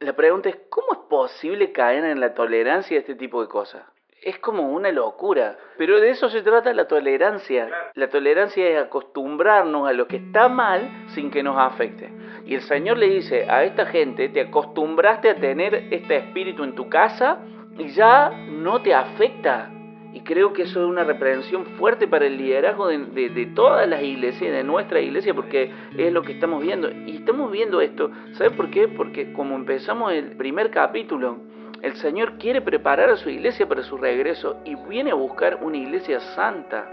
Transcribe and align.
La 0.00 0.14
pregunta 0.14 0.48
es, 0.48 0.56
¿cómo 0.70 0.94
es 0.94 0.98
posible 1.10 1.72
caer 1.72 2.06
en 2.06 2.20
la 2.20 2.32
tolerancia 2.32 2.94
de 2.94 3.00
este 3.00 3.16
tipo 3.16 3.42
de 3.42 3.48
cosas? 3.48 3.82
Es 4.22 4.38
como 4.38 4.70
una 4.70 4.90
locura, 4.90 5.58
pero 5.76 6.00
de 6.00 6.08
eso 6.08 6.30
se 6.30 6.40
trata 6.40 6.72
la 6.72 6.88
tolerancia. 6.88 7.68
La 7.94 8.08
tolerancia 8.08 8.66
es 8.66 8.82
acostumbrarnos 8.82 9.86
a 9.86 9.92
lo 9.92 10.06
que 10.08 10.16
está 10.16 10.48
mal 10.48 10.90
sin 11.08 11.30
que 11.30 11.42
nos 11.42 11.58
afecte. 11.58 12.10
Y 12.46 12.54
el 12.54 12.62
Señor 12.62 12.96
le 12.96 13.10
dice 13.10 13.50
a 13.50 13.62
esta 13.64 13.84
gente, 13.84 14.30
te 14.30 14.40
acostumbraste 14.40 15.28
a 15.28 15.36
tener 15.36 15.74
este 15.90 16.16
espíritu 16.16 16.64
en 16.64 16.74
tu 16.74 16.88
casa 16.88 17.38
y 17.76 17.88
ya 17.88 18.30
no 18.30 18.80
te 18.80 18.94
afecta. 18.94 19.70
Y 20.12 20.20
creo 20.20 20.52
que 20.52 20.62
eso 20.62 20.82
es 20.82 20.88
una 20.88 21.04
reprensión 21.04 21.64
fuerte 21.78 22.08
para 22.08 22.26
el 22.26 22.36
liderazgo 22.36 22.88
de, 22.88 23.52
todas 23.54 23.88
las 23.88 24.02
iglesias, 24.02 24.52
de 24.52 24.64
nuestra 24.64 25.00
iglesia, 25.00 25.34
porque 25.34 25.70
es 25.96 26.12
lo 26.12 26.22
que 26.22 26.32
estamos 26.32 26.62
viendo. 26.62 26.90
Y 26.90 27.16
estamos 27.16 27.50
viendo 27.52 27.80
esto, 27.80 28.10
¿sabes 28.32 28.52
por 28.54 28.70
qué? 28.70 28.88
Porque 28.88 29.32
como 29.32 29.54
empezamos 29.54 30.12
el 30.12 30.36
primer 30.36 30.70
capítulo, 30.70 31.38
el 31.82 31.94
Señor 31.94 32.38
quiere 32.38 32.60
preparar 32.60 33.08
a 33.10 33.16
su 33.16 33.30
iglesia 33.30 33.66
para 33.66 33.82
su 33.82 33.96
regreso 33.96 34.56
y 34.64 34.74
viene 34.88 35.12
a 35.12 35.14
buscar 35.14 35.60
una 35.62 35.76
iglesia 35.76 36.20
santa. 36.20 36.90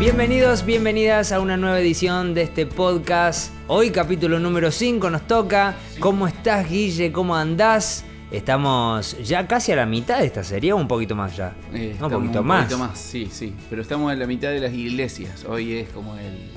Bienvenidos, 0.00 0.64
bienvenidas 0.64 1.30
a 1.30 1.40
una 1.40 1.58
nueva 1.58 1.78
edición 1.78 2.32
de 2.32 2.40
este 2.40 2.64
podcast. 2.64 3.52
Hoy 3.66 3.90
capítulo 3.90 4.40
número 4.40 4.70
5 4.70 5.10
nos 5.10 5.26
toca. 5.26 5.76
¿Cómo 5.98 6.26
estás 6.26 6.70
Guille? 6.70 7.12
¿Cómo 7.12 7.36
andás? 7.36 8.06
Estamos 8.30 9.18
ya 9.22 9.46
casi 9.46 9.72
a 9.72 9.76
la 9.76 9.84
mitad 9.84 10.20
de 10.20 10.24
esta 10.24 10.42
serie, 10.42 10.72
un 10.72 10.88
poquito 10.88 11.14
más 11.14 11.36
ya. 11.36 11.54
Eh, 11.74 11.94
un 12.00 12.10
poquito 12.10 12.42
más. 12.42 12.62
Un 12.62 12.68
poquito 12.68 12.78
más, 12.78 12.98
sí, 12.98 13.28
sí. 13.30 13.52
Pero 13.68 13.82
estamos 13.82 14.10
en 14.10 14.20
la 14.20 14.26
mitad 14.26 14.48
de 14.48 14.60
las 14.60 14.72
iglesias. 14.72 15.44
Hoy 15.44 15.74
es 15.74 15.90
como 15.90 16.16
el 16.16 16.48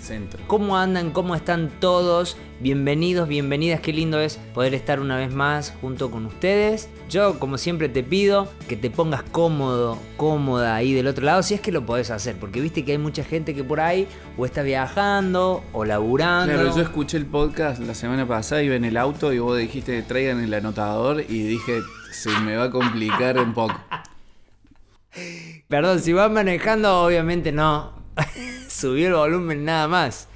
centro. 0.00 0.42
¿Cómo 0.46 0.76
andan? 0.76 1.10
¿Cómo 1.10 1.34
están 1.34 1.70
todos? 1.80 2.36
Bienvenidos, 2.60 3.28
bienvenidas. 3.28 3.80
Qué 3.80 3.92
lindo 3.92 4.20
es 4.20 4.38
poder 4.54 4.74
estar 4.74 5.00
una 5.00 5.16
vez 5.16 5.32
más 5.32 5.74
junto 5.80 6.10
con 6.10 6.26
ustedes. 6.26 6.88
Yo, 7.08 7.38
como 7.38 7.58
siempre, 7.58 7.88
te 7.88 8.02
pido 8.02 8.48
que 8.68 8.76
te 8.76 8.90
pongas 8.90 9.22
cómodo, 9.22 9.98
cómoda 10.16 10.74
ahí 10.74 10.92
del 10.94 11.06
otro 11.06 11.24
lado, 11.24 11.42
si 11.42 11.54
es 11.54 11.60
que 11.60 11.72
lo 11.72 11.84
podés 11.84 12.10
hacer. 12.10 12.36
Porque 12.36 12.60
viste 12.60 12.84
que 12.84 12.92
hay 12.92 12.98
mucha 12.98 13.24
gente 13.24 13.54
que 13.54 13.64
por 13.64 13.80
ahí 13.80 14.06
o 14.36 14.46
está 14.46 14.62
viajando 14.62 15.64
o 15.72 15.84
laburando. 15.84 16.52
Claro, 16.52 16.76
yo 16.76 16.82
escuché 16.82 17.16
el 17.16 17.26
podcast 17.26 17.80
la 17.80 17.94
semana 17.94 18.26
pasada, 18.26 18.62
iba 18.62 18.76
en 18.76 18.84
el 18.84 18.96
auto 18.96 19.32
y 19.32 19.38
vos 19.38 19.58
dijiste 19.58 20.02
traigan 20.02 20.40
el 20.40 20.54
anotador 20.54 21.20
y 21.28 21.42
dije 21.42 21.80
se 22.12 22.30
me 22.40 22.56
va 22.56 22.64
a 22.64 22.70
complicar 22.70 23.38
un 23.38 23.54
poco. 23.54 23.74
Perdón, 25.68 26.00
si 26.00 26.12
vas 26.12 26.30
manejando, 26.30 27.02
obviamente 27.02 27.52
no. 27.52 27.92
Subió 28.82 29.06
el 29.06 29.14
volumen 29.14 29.64
nada 29.64 29.86
más. 29.86 30.26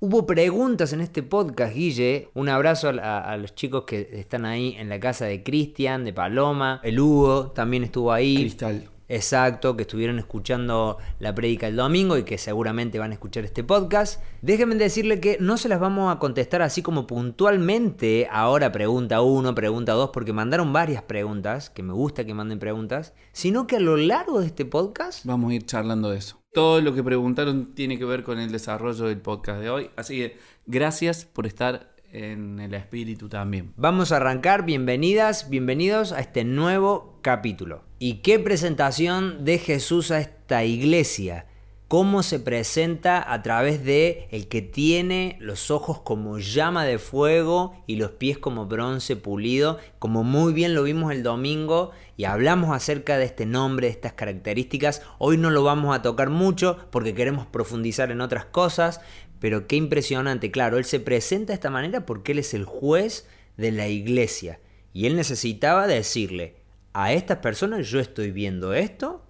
Hubo 0.00 0.26
preguntas 0.26 0.94
en 0.94 1.02
este 1.02 1.22
podcast, 1.22 1.74
Guille. 1.74 2.30
Un 2.32 2.48
abrazo 2.48 2.88
a, 2.88 3.36
los 3.36 3.54
chicos 3.54 3.84
que 3.84 4.08
están 4.12 4.46
ahí 4.46 4.74
en 4.78 4.88
la 4.88 4.98
casa 4.98 5.26
de 5.26 5.42
Cristian, 5.42 6.02
de 6.02 6.14
Paloma. 6.14 6.80
El 6.84 6.98
Hugo 6.98 7.48
también 7.48 7.84
estuvo 7.84 8.10
ahí. 8.10 8.36
Cristal. 8.36 8.88
Exacto, 9.12 9.76
que 9.76 9.82
estuvieron 9.82 10.18
escuchando 10.18 10.96
la 11.18 11.34
prédica 11.34 11.68
el 11.68 11.76
domingo 11.76 12.16
y 12.16 12.22
que 12.22 12.38
seguramente 12.38 12.98
van 12.98 13.10
a 13.10 13.12
escuchar 13.12 13.44
este 13.44 13.62
podcast. 13.62 14.22
Déjenme 14.40 14.74
decirle 14.76 15.20
que 15.20 15.36
no 15.38 15.58
se 15.58 15.68
las 15.68 15.80
vamos 15.80 16.10
a 16.10 16.18
contestar 16.18 16.62
así 16.62 16.80
como 16.80 17.06
puntualmente, 17.06 18.26
ahora 18.30 18.72
pregunta 18.72 19.20
uno, 19.20 19.54
pregunta 19.54 19.92
dos, 19.92 20.08
porque 20.14 20.32
mandaron 20.32 20.72
varias 20.72 21.02
preguntas, 21.02 21.68
que 21.68 21.82
me 21.82 21.92
gusta 21.92 22.24
que 22.24 22.32
manden 22.32 22.58
preguntas, 22.58 23.12
sino 23.32 23.66
que 23.66 23.76
a 23.76 23.80
lo 23.80 23.98
largo 23.98 24.40
de 24.40 24.46
este 24.46 24.64
podcast... 24.64 25.26
Vamos 25.26 25.50
a 25.50 25.54
ir 25.56 25.66
charlando 25.66 26.08
de 26.08 26.16
eso. 26.16 26.40
Todo 26.54 26.80
lo 26.80 26.94
que 26.94 27.04
preguntaron 27.04 27.74
tiene 27.74 27.98
que 27.98 28.06
ver 28.06 28.22
con 28.22 28.38
el 28.38 28.50
desarrollo 28.50 29.04
del 29.04 29.20
podcast 29.20 29.60
de 29.60 29.68
hoy, 29.68 29.90
así 29.94 30.16
que 30.16 30.38
gracias 30.64 31.26
por 31.26 31.46
estar 31.46 31.94
en 32.12 32.60
el 32.60 32.72
espíritu 32.72 33.28
también. 33.28 33.74
Vamos 33.76 34.10
a 34.10 34.16
arrancar, 34.16 34.64
bienvenidas, 34.64 35.50
bienvenidos 35.50 36.12
a 36.12 36.20
este 36.20 36.44
nuevo 36.44 37.18
capítulo. 37.20 37.91
¿Y 38.04 38.14
qué 38.14 38.40
presentación 38.40 39.44
de 39.44 39.58
Jesús 39.58 40.10
a 40.10 40.18
esta 40.18 40.64
iglesia? 40.64 41.46
cómo 41.86 42.22
se 42.22 42.40
presenta 42.40 43.32
a 43.32 43.42
través 43.42 43.84
de 43.84 44.26
el 44.30 44.48
que 44.48 44.62
tiene 44.62 45.36
los 45.40 45.70
ojos 45.70 46.00
como 46.00 46.38
llama 46.38 46.86
de 46.86 46.98
fuego 46.98 47.76
y 47.86 47.96
los 47.96 48.12
pies 48.12 48.38
como 48.38 48.64
bronce 48.66 49.14
pulido, 49.14 49.78
como 49.98 50.24
muy 50.24 50.52
bien 50.54 50.74
lo 50.74 50.84
vimos 50.84 51.12
el 51.12 51.22
domingo 51.22 51.90
y 52.16 52.24
hablamos 52.24 52.74
acerca 52.74 53.18
de 53.18 53.26
este 53.26 53.44
nombre, 53.44 53.88
de 53.88 53.92
estas 53.92 54.14
características. 54.14 55.02
Hoy 55.18 55.36
no 55.36 55.50
lo 55.50 55.62
vamos 55.62 55.94
a 55.94 56.00
tocar 56.00 56.30
mucho 56.30 56.78
porque 56.90 57.14
queremos 57.14 57.46
profundizar 57.46 58.10
en 58.10 58.22
otras 58.22 58.46
cosas, 58.46 59.00
pero 59.38 59.66
qué 59.66 59.76
impresionante, 59.76 60.50
claro, 60.50 60.78
él 60.78 60.86
se 60.86 60.98
presenta 60.98 61.52
de 61.52 61.56
esta 61.56 61.70
manera 61.70 62.04
porque 62.06 62.32
él 62.32 62.38
es 62.38 62.54
el 62.54 62.64
juez 62.64 63.28
de 63.58 63.70
la 63.70 63.86
iglesia. 63.86 64.58
Y 64.94 65.06
él 65.06 65.14
necesitaba 65.14 65.86
decirle, 65.86 66.61
a 66.92 67.12
estas 67.12 67.38
personas 67.38 67.88
yo 67.88 68.00
estoy 68.00 68.30
viendo 68.30 68.74
esto 68.74 69.24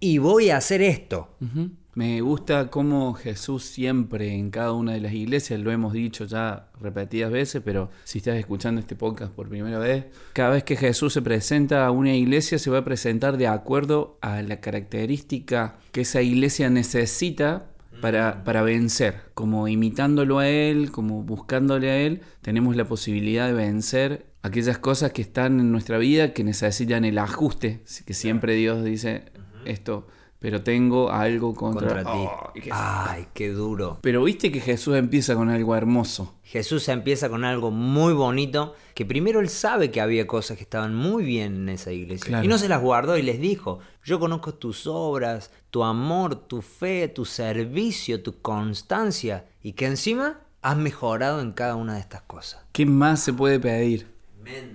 y 0.00 0.18
voy 0.18 0.50
a 0.50 0.58
hacer 0.58 0.82
esto. 0.82 1.28
Me 1.94 2.20
gusta 2.20 2.70
cómo 2.70 3.14
Jesús 3.14 3.64
siempre 3.64 4.32
en 4.32 4.50
cada 4.50 4.72
una 4.72 4.92
de 4.92 5.00
las 5.00 5.12
iglesias, 5.12 5.58
lo 5.58 5.72
hemos 5.72 5.92
dicho 5.92 6.26
ya 6.26 6.68
repetidas 6.80 7.32
veces, 7.32 7.60
pero 7.64 7.90
si 8.04 8.18
estás 8.18 8.36
escuchando 8.36 8.80
este 8.80 8.94
podcast 8.94 9.32
por 9.32 9.48
primera 9.48 9.80
vez, 9.80 10.04
cada 10.32 10.50
vez 10.50 10.62
que 10.62 10.76
Jesús 10.76 11.12
se 11.12 11.22
presenta 11.22 11.84
a 11.84 11.90
una 11.90 12.14
iglesia 12.14 12.60
se 12.60 12.70
va 12.70 12.78
a 12.78 12.84
presentar 12.84 13.36
de 13.36 13.48
acuerdo 13.48 14.16
a 14.20 14.42
la 14.42 14.60
característica 14.60 15.78
que 15.90 16.02
esa 16.02 16.22
iglesia 16.22 16.70
necesita 16.70 17.66
para, 18.00 18.44
para, 18.44 18.62
vencer, 18.62 19.22
como 19.34 19.66
imitándolo 19.66 20.38
a 20.38 20.48
Él, 20.48 20.92
como 20.92 21.24
buscándole 21.24 21.90
a 21.90 21.96
Él, 21.96 22.20
tenemos 22.42 22.76
la 22.76 22.84
posibilidad 22.84 23.48
de 23.48 23.54
vencer 23.54 24.27
aquellas 24.42 24.78
cosas 24.78 25.12
que 25.12 25.22
están 25.22 25.60
en 25.60 25.72
nuestra 25.72 25.98
vida 25.98 26.32
que 26.32 26.44
necesitan 26.44 27.04
el 27.04 27.18
ajuste, 27.18 27.82
que 28.04 28.14
siempre 28.14 28.54
Dios 28.54 28.84
dice 28.84 29.24
esto, 29.64 30.06
pero 30.38 30.62
tengo 30.62 31.10
algo 31.10 31.52
contra, 31.52 32.04
ti. 32.04 32.10
Oh, 32.12 32.52
Ay, 32.70 33.26
qué 33.34 33.50
duro. 33.50 33.98
Pero 34.02 34.22
viste 34.22 34.52
que 34.52 34.60
Jesús 34.60 34.94
empieza 34.94 35.34
con 35.34 35.50
algo 35.50 35.74
hermoso. 35.74 36.36
Jesús 36.44 36.88
empieza 36.88 37.28
con 37.28 37.44
algo 37.44 37.72
muy 37.72 38.12
bonito, 38.12 38.74
que 38.94 39.04
primero 39.04 39.40
él 39.40 39.48
sabe 39.48 39.90
que 39.90 40.00
había 40.00 40.28
cosas 40.28 40.56
que 40.56 40.62
estaban 40.62 40.94
muy 40.94 41.24
bien 41.24 41.56
en 41.56 41.68
esa 41.70 41.90
iglesia. 41.90 42.44
Y 42.44 42.48
no 42.48 42.56
se 42.56 42.68
las 42.68 42.80
guardó 42.80 43.18
y 43.18 43.22
les 43.22 43.40
dijo, 43.40 43.80
yo 44.04 44.20
conozco 44.20 44.54
tus 44.54 44.86
obras, 44.86 45.50
tu 45.70 45.82
amor, 45.82 46.36
tu 46.36 46.62
fe, 46.62 47.08
tu 47.08 47.24
servicio, 47.24 48.22
tu 48.22 48.40
constancia, 48.40 49.46
y 49.60 49.72
que 49.72 49.86
encima 49.86 50.40
has 50.62 50.76
mejorado 50.76 51.40
en 51.40 51.52
cada 51.52 51.74
una 51.74 51.94
de 51.94 52.00
estas 52.00 52.22
cosas. 52.22 52.64
¿Qué 52.70 52.86
más 52.86 53.20
se 53.20 53.32
puede 53.32 53.58
pedir? 53.58 54.17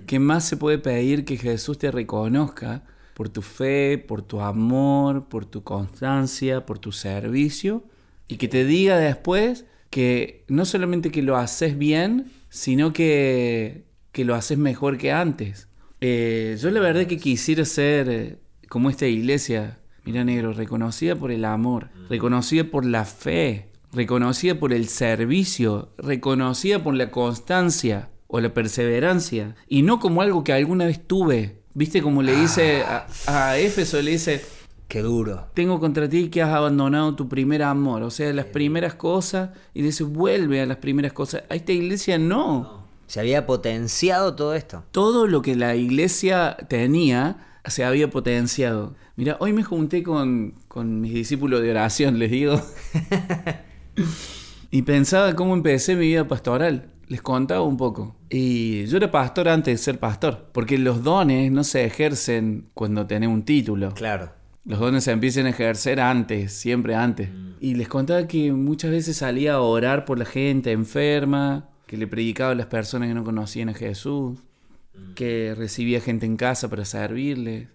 ¿Qué 0.06 0.18
más 0.18 0.44
se 0.44 0.56
puede 0.56 0.78
pedir 0.78 1.24
que 1.24 1.36
Jesús 1.36 1.78
te 1.78 1.90
reconozca? 1.90 2.84
por 3.14 3.28
tu 3.28 3.42
fe, 3.42 3.96
por 3.96 4.22
tu 4.22 4.40
amor, 4.40 5.28
por 5.28 5.46
tu 5.46 5.62
constancia, 5.62 6.66
por 6.66 6.78
tu 6.78 6.92
servicio, 6.92 7.84
y 8.28 8.36
que 8.36 8.48
te 8.48 8.64
diga 8.64 8.98
después 8.98 9.64
que 9.88 10.44
no 10.48 10.64
solamente 10.64 11.10
que 11.10 11.22
lo 11.22 11.36
haces 11.36 11.78
bien, 11.78 12.32
sino 12.50 12.92
que, 12.92 13.84
que 14.12 14.24
lo 14.24 14.34
haces 14.34 14.58
mejor 14.58 14.98
que 14.98 15.12
antes. 15.12 15.68
Eh, 16.00 16.58
yo 16.60 16.70
la 16.70 16.80
verdad 16.80 17.06
que 17.06 17.18
quisiera 17.18 17.64
ser 17.64 18.08
eh, 18.10 18.38
como 18.68 18.90
esta 18.90 19.06
iglesia, 19.06 19.78
mira 20.04 20.24
negro, 20.24 20.52
reconocida 20.52 21.14
por 21.14 21.30
el 21.30 21.44
amor, 21.44 21.90
reconocida 22.10 22.64
por 22.64 22.84
la 22.84 23.04
fe, 23.04 23.68
reconocida 23.92 24.56
por 24.56 24.72
el 24.72 24.88
servicio, 24.88 25.94
reconocida 25.98 26.82
por 26.82 26.94
la 26.94 27.12
constancia 27.12 28.10
o 28.34 28.40
la 28.40 28.52
perseverancia, 28.52 29.54
y 29.68 29.82
no 29.82 30.00
como 30.00 30.20
algo 30.20 30.42
que 30.42 30.52
alguna 30.52 30.86
vez 30.86 31.06
tuve, 31.06 31.62
¿Viste 31.76 32.02
como 32.02 32.20
le 32.20 32.34
dice 32.36 32.82
a, 32.82 33.06
a 33.26 33.58
Éfeso? 33.58 34.00
Le 34.00 34.12
dice, 34.12 34.44
Qué 34.88 35.02
duro. 35.02 35.46
Tengo 35.54 35.78
contra 35.78 36.08
ti 36.08 36.28
que 36.30 36.42
has 36.42 36.50
abandonado 36.50 37.14
tu 37.14 37.28
primer 37.28 37.62
amor, 37.62 38.02
o 38.02 38.10
sea, 38.10 38.32
las 38.32 38.46
primeras 38.46 38.94
cosas, 38.94 39.50
y 39.72 39.82
dice, 39.82 40.04
vuelve 40.04 40.60
a 40.60 40.66
las 40.66 40.78
primeras 40.78 41.12
cosas. 41.12 41.44
A 41.48 41.54
esta 41.54 41.72
iglesia 41.72 42.18
no. 42.18 42.84
Se 43.06 43.20
había 43.20 43.46
potenciado 43.46 44.34
todo 44.34 44.54
esto. 44.54 44.82
Todo 44.90 45.28
lo 45.28 45.42
que 45.42 45.54
la 45.54 45.76
iglesia 45.76 46.56
tenía 46.68 47.60
se 47.66 47.84
había 47.84 48.10
potenciado. 48.10 48.94
Mira, 49.16 49.36
hoy 49.38 49.52
me 49.52 49.62
junté 49.62 50.02
con, 50.02 50.54
con 50.66 51.00
mis 51.00 51.14
discípulos 51.14 51.62
de 51.62 51.70
oración, 51.70 52.18
les 52.18 52.30
digo. 52.30 52.60
y 54.70 54.82
pensaba 54.82 55.34
cómo 55.34 55.54
empecé 55.54 55.96
mi 55.96 56.06
vida 56.06 56.26
pastoral 56.28 56.93
les 57.08 57.22
contaba 57.22 57.62
un 57.62 57.76
poco. 57.76 58.16
Y 58.30 58.86
yo 58.86 58.96
era 58.96 59.10
pastor 59.10 59.48
antes 59.48 59.72
de 59.72 59.78
ser 59.78 59.98
pastor, 59.98 60.50
porque 60.52 60.78
los 60.78 61.02
dones 61.02 61.50
no 61.52 61.64
se 61.64 61.84
ejercen 61.84 62.68
cuando 62.74 63.06
tenés 63.06 63.28
un 63.28 63.44
título. 63.44 63.92
Claro. 63.94 64.32
Los 64.64 64.80
dones 64.80 65.04
se 65.04 65.12
empiezan 65.12 65.46
a 65.46 65.50
ejercer 65.50 66.00
antes, 66.00 66.52
siempre 66.52 66.94
antes. 66.94 67.30
Mm. 67.30 67.52
Y 67.60 67.74
les 67.74 67.88
contaba 67.88 68.26
que 68.26 68.50
muchas 68.52 68.90
veces 68.90 69.18
salía 69.18 69.54
a 69.54 69.60
orar 69.60 70.06
por 70.06 70.18
la 70.18 70.24
gente 70.24 70.72
enferma, 70.72 71.68
que 71.86 71.98
le 71.98 72.06
predicaba 72.06 72.52
a 72.52 72.54
las 72.54 72.66
personas 72.66 73.08
que 73.08 73.14
no 73.14 73.24
conocían 73.24 73.68
a 73.68 73.74
Jesús, 73.74 74.38
mm. 74.94 75.12
que 75.14 75.54
recibía 75.54 76.00
gente 76.00 76.24
en 76.24 76.38
casa 76.38 76.70
para 76.70 76.86
servirles, 76.86 77.68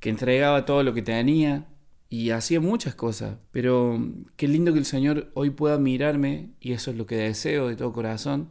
que 0.00 0.10
entregaba 0.10 0.64
todo 0.64 0.82
lo 0.82 0.94
que 0.94 1.02
tenía. 1.02 1.68
y 2.08 2.30
hacía 2.30 2.60
muchas 2.60 2.94
cosas, 2.94 3.36
pero 3.50 4.00
qué 4.36 4.46
lindo 4.46 4.72
que 4.72 4.78
el 4.78 4.84
Señor 4.84 5.30
hoy 5.34 5.50
pueda 5.50 5.76
mirarme, 5.76 6.50
y 6.60 6.72
eso 6.72 6.92
es 6.92 6.96
lo 6.96 7.04
que 7.04 7.16
deseo 7.16 7.66
de 7.66 7.74
todo 7.74 7.92
corazón, 7.92 8.48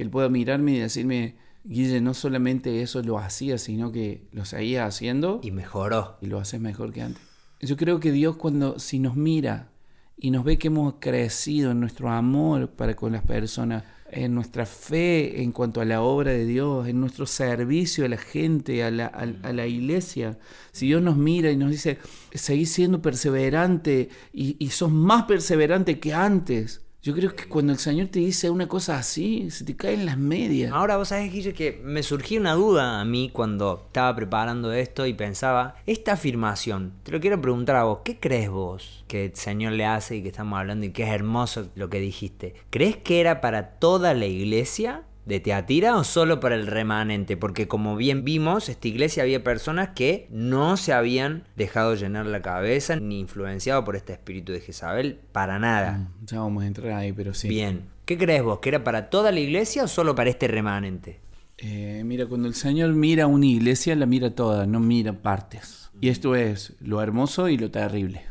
que 0.00 0.04
Él 0.04 0.10
pueda 0.10 0.30
mirarme 0.30 0.72
y 0.72 0.78
decirme, 0.78 1.36
Guille, 1.62 2.00
no 2.00 2.14
solamente 2.14 2.80
eso 2.80 3.02
lo 3.02 3.18
hacía, 3.18 3.58
sino 3.58 3.92
que 3.92 4.26
lo 4.32 4.46
seguía 4.46 4.86
haciendo. 4.86 5.40
Y 5.42 5.50
mejoró. 5.50 6.16
Y 6.22 6.26
lo 6.26 6.40
haces 6.40 6.58
mejor 6.58 6.90
que 6.90 7.02
antes. 7.02 7.22
Yo 7.60 7.76
creo 7.76 8.00
que 8.00 8.10
Dios 8.10 8.36
cuando, 8.36 8.78
si 8.78 8.98
nos 8.98 9.14
mira 9.14 9.68
y 10.16 10.30
nos 10.30 10.42
ve 10.42 10.56
que 10.56 10.68
hemos 10.68 10.94
crecido 11.00 11.72
en 11.72 11.80
nuestro 11.80 12.08
amor 12.08 12.70
para 12.70 12.96
con 12.96 13.12
las 13.12 13.22
personas, 13.24 13.84
en 14.10 14.34
nuestra 14.34 14.64
fe 14.64 15.42
en 15.42 15.52
cuanto 15.52 15.82
a 15.82 15.84
la 15.84 16.00
obra 16.00 16.30
de 16.30 16.46
Dios, 16.46 16.88
en 16.88 16.98
nuestro 16.98 17.26
servicio 17.26 18.06
a 18.06 18.08
la 18.08 18.16
gente, 18.16 18.82
a 18.82 18.90
la, 18.90 19.04
a, 19.04 19.52
la 19.52 19.66
iglesia. 19.66 20.38
Si 20.72 20.86
Dios 20.86 21.02
nos 21.02 21.18
mira 21.18 21.50
y 21.50 21.58
nos 21.58 21.72
dice, 21.72 21.98
seguís 22.32 22.72
siendo 22.72 23.02
perseverante 23.02 24.08
y, 24.32 24.56
y 24.58 24.70
sos 24.70 24.90
más 24.90 25.24
perseverante 25.24 26.00
que 26.00 26.14
antes, 26.14 26.86
yo 27.02 27.14
creo 27.14 27.34
que 27.34 27.46
cuando 27.46 27.72
el 27.72 27.78
Señor 27.78 28.08
te 28.08 28.18
dice 28.18 28.50
una 28.50 28.68
cosa 28.68 28.98
así, 28.98 29.50
se 29.50 29.64
te 29.64 29.74
caen 29.74 30.04
las 30.04 30.18
medias. 30.18 30.70
Ahora 30.72 30.98
vos 30.98 31.08
sabés, 31.08 31.32
Guille, 31.32 31.54
que 31.54 31.80
me 31.82 32.02
surgió 32.02 32.38
una 32.38 32.52
duda 32.52 33.00
a 33.00 33.04
mí 33.06 33.30
cuando 33.32 33.84
estaba 33.86 34.14
preparando 34.14 34.70
esto 34.72 35.06
y 35.06 35.14
pensaba, 35.14 35.76
esta 35.86 36.12
afirmación, 36.12 36.92
te 37.02 37.12
lo 37.12 37.20
quiero 37.20 37.40
preguntar 37.40 37.76
a 37.76 37.84
vos, 37.84 38.00
¿qué 38.04 38.18
crees 38.18 38.50
vos 38.50 39.04
que 39.08 39.26
el 39.26 39.34
Señor 39.34 39.72
le 39.72 39.86
hace 39.86 40.16
y 40.16 40.22
que 40.22 40.28
estamos 40.28 40.58
hablando 40.58 40.84
y 40.84 40.90
que 40.90 41.04
es 41.04 41.08
hermoso 41.08 41.68
lo 41.74 41.88
que 41.88 42.00
dijiste? 42.00 42.54
¿Crees 42.68 42.98
que 42.98 43.20
era 43.20 43.40
para 43.40 43.78
toda 43.78 44.12
la 44.12 44.26
iglesia? 44.26 45.04
De 45.26 45.40
Teatira 45.40 45.96
o 45.96 46.04
solo 46.04 46.40
para 46.40 46.54
el 46.54 46.66
remanente? 46.66 47.36
Porque 47.36 47.68
como 47.68 47.96
bien 47.96 48.24
vimos, 48.24 48.68
esta 48.68 48.88
iglesia 48.88 49.22
había 49.22 49.44
personas 49.44 49.90
que 49.90 50.26
no 50.30 50.76
se 50.76 50.92
habían 50.92 51.44
dejado 51.56 51.94
llenar 51.94 52.26
la 52.26 52.42
cabeza 52.42 52.96
ni 52.96 53.20
influenciado 53.20 53.84
por 53.84 53.96
este 53.96 54.12
espíritu 54.12 54.52
de 54.52 54.60
Jezabel 54.60 55.20
para 55.32 55.58
nada. 55.58 55.92
Mm, 55.98 56.26
ya 56.26 56.40
vamos 56.40 56.64
a 56.64 56.66
entrar 56.66 56.92
ahí, 56.92 57.12
pero 57.12 57.34
sí. 57.34 57.48
Bien. 57.48 57.82
¿Qué 58.04 58.18
crees 58.18 58.42
vos? 58.42 58.58
¿Que 58.58 58.70
era 58.70 58.82
para 58.82 59.08
toda 59.08 59.30
la 59.30 59.40
iglesia 59.40 59.84
o 59.84 59.88
solo 59.88 60.14
para 60.14 60.30
este 60.30 60.48
remanente? 60.48 61.20
Eh, 61.58 62.02
mira, 62.04 62.26
cuando 62.26 62.48
el 62.48 62.54
Señor 62.54 62.92
mira 62.94 63.26
una 63.26 63.46
iglesia, 63.46 63.94
la 63.94 64.06
mira 64.06 64.34
toda, 64.34 64.66
no 64.66 64.80
mira 64.80 65.12
partes. 65.12 65.90
Y 66.00 66.08
esto 66.08 66.34
es 66.34 66.74
lo 66.80 67.02
hermoso 67.02 67.48
y 67.48 67.58
lo 67.58 67.70
terrible. 67.70 68.22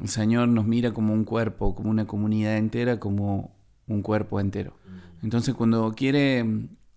El 0.00 0.08
Señor 0.08 0.48
nos 0.48 0.66
mira 0.66 0.92
como 0.92 1.14
un 1.14 1.24
cuerpo, 1.24 1.74
como 1.74 1.88
una 1.88 2.06
comunidad 2.06 2.58
entera, 2.58 3.00
como 3.00 3.56
un 3.86 4.02
cuerpo 4.02 4.38
entero. 4.38 4.76
Entonces 5.24 5.54
cuando 5.54 5.94
quiere 5.96 6.44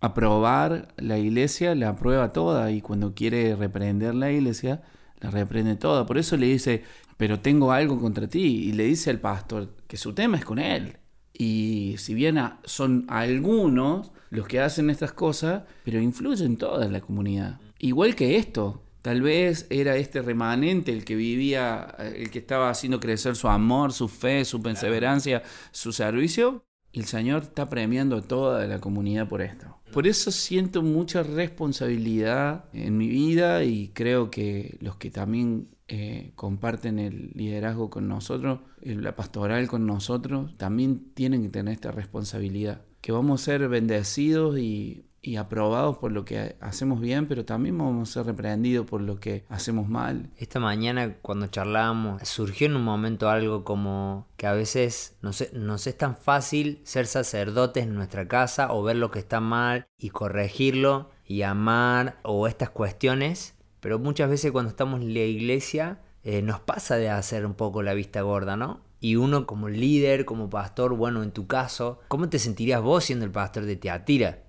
aprobar 0.01 0.93
la 0.97 1.17
iglesia, 1.17 1.75
la 1.75 1.89
aprueba 1.89 2.33
toda 2.33 2.71
y 2.71 2.81
cuando 2.81 3.15
quiere 3.15 3.55
reprender 3.55 4.13
la 4.15 4.29
iglesia, 4.31 4.83
la 5.21 5.31
reprende 5.31 5.77
toda. 5.77 6.05
Por 6.05 6.17
eso 6.17 6.35
le 6.35 6.47
dice, 6.47 6.83
pero 7.15 7.39
tengo 7.39 7.71
algo 7.71 7.99
contra 7.99 8.27
ti. 8.27 8.65
Y 8.67 8.73
le 8.73 8.83
dice 8.83 9.09
al 9.09 9.21
pastor 9.21 9.75
que 9.87 9.95
su 9.95 10.13
tema 10.13 10.37
es 10.37 10.43
con 10.43 10.59
él. 10.59 10.97
Y 11.33 11.95
si 11.99 12.13
bien 12.13 12.37
son 12.65 13.05
algunos 13.07 14.11
los 14.29 14.45
que 14.45 14.59
hacen 14.59 14.89
estas 14.89 15.13
cosas, 15.13 15.63
pero 15.85 16.01
influyen 16.01 16.57
toda 16.57 16.85
la 16.89 16.99
comunidad. 16.99 17.61
Igual 17.79 18.15
que 18.15 18.37
esto, 18.37 18.83
Tal 19.03 19.21
vez 19.21 19.67
era 19.69 19.95
este 19.95 20.21
remanente 20.21 20.91
el 20.91 21.05
que 21.05 21.15
vivía, 21.15 21.95
el 21.97 22.29
que 22.29 22.39
estaba 22.39 22.69
haciendo 22.69 22.99
crecer 22.99 23.37
su 23.37 23.47
amor, 23.47 23.93
su 23.93 24.09
fe, 24.09 24.43
su 24.43 24.61
perseverancia, 24.61 25.43
su 25.71 25.93
servicio, 25.93 26.65
el 26.93 27.05
Señor 27.05 27.43
está 27.43 27.69
premiando 27.69 28.17
a 28.17 28.21
toda 28.21 28.65
la 28.67 28.79
comunidad 28.79 29.27
por 29.27 29.41
esto. 29.41 29.77
Por 29.91 30.07
eso 30.07 30.31
siento 30.31 30.81
mucha 30.81 31.23
responsabilidad 31.23 32.65
en 32.73 32.97
mi 32.97 33.07
vida 33.07 33.63
y 33.63 33.89
creo 33.89 34.29
que 34.29 34.77
los 34.81 34.97
que 34.97 35.09
también 35.09 35.69
eh, 35.87 36.33
comparten 36.35 36.99
el 36.99 37.31
liderazgo 37.33 37.89
con 37.89 38.07
nosotros, 38.07 38.59
la 38.81 39.15
pastoral 39.15 39.67
con 39.67 39.85
nosotros, 39.85 40.57
también 40.57 41.13
tienen 41.13 41.43
que 41.43 41.49
tener 41.49 41.73
esta 41.73 41.91
responsabilidad. 41.91 42.81
Que 42.99 43.11
vamos 43.11 43.41
a 43.41 43.45
ser 43.45 43.69
bendecidos 43.69 44.59
y 44.59 45.06
y 45.27 45.35
aprobados 45.35 45.97
por 45.97 46.13
lo 46.13 46.23
que 46.23 46.55
hacemos 46.61 47.01
bien, 47.01 47.27
pero 47.27 47.43
también 47.43 47.77
vamos 47.77 48.09
a 48.09 48.13
ser 48.13 48.25
reprendidos 48.27 48.85
por 48.85 49.01
lo 49.01 49.19
que 49.19 49.43
hacemos 49.49 49.89
mal. 49.89 50.29
Esta 50.37 50.61
mañana 50.61 51.17
cuando 51.21 51.47
charlábamos 51.47 52.25
surgió 52.25 52.67
en 52.67 52.77
un 52.77 52.83
momento 52.85 53.29
algo 53.29 53.65
como 53.65 54.25
que 54.37 54.47
a 54.47 54.53
veces 54.53 55.17
no 55.21 55.31
nos 55.51 55.85
es 55.85 55.97
tan 55.97 56.15
fácil 56.15 56.79
ser 56.85 57.07
sacerdotes 57.07 57.83
en 57.83 57.93
nuestra 57.93 58.29
casa 58.29 58.71
o 58.71 58.83
ver 58.83 58.95
lo 58.95 59.11
que 59.11 59.19
está 59.19 59.41
mal 59.41 59.87
y 59.97 60.11
corregirlo 60.11 61.09
y 61.25 61.41
amar 61.41 62.19
o 62.23 62.47
estas 62.47 62.69
cuestiones, 62.69 63.55
pero 63.81 63.99
muchas 63.99 64.29
veces 64.29 64.53
cuando 64.53 64.69
estamos 64.69 65.01
en 65.01 65.13
la 65.13 65.19
iglesia 65.19 65.99
eh, 66.23 66.41
nos 66.41 66.61
pasa 66.61 66.95
de 66.95 67.09
hacer 67.09 67.45
un 67.45 67.53
poco 67.53 67.83
la 67.83 67.93
vista 67.93 68.21
gorda, 68.21 68.55
¿no? 68.55 68.79
Y 69.01 69.17
uno 69.17 69.45
como 69.45 69.67
líder, 69.67 70.23
como 70.23 70.49
pastor, 70.49 70.95
bueno, 70.95 71.21
en 71.21 71.31
tu 71.31 71.47
caso, 71.47 71.99
¿cómo 72.07 72.29
te 72.29 72.39
sentirías 72.39 72.81
vos 72.81 73.03
siendo 73.03 73.25
el 73.25 73.31
pastor 73.31 73.65
de 73.65 73.75
Teatira? 73.75 74.46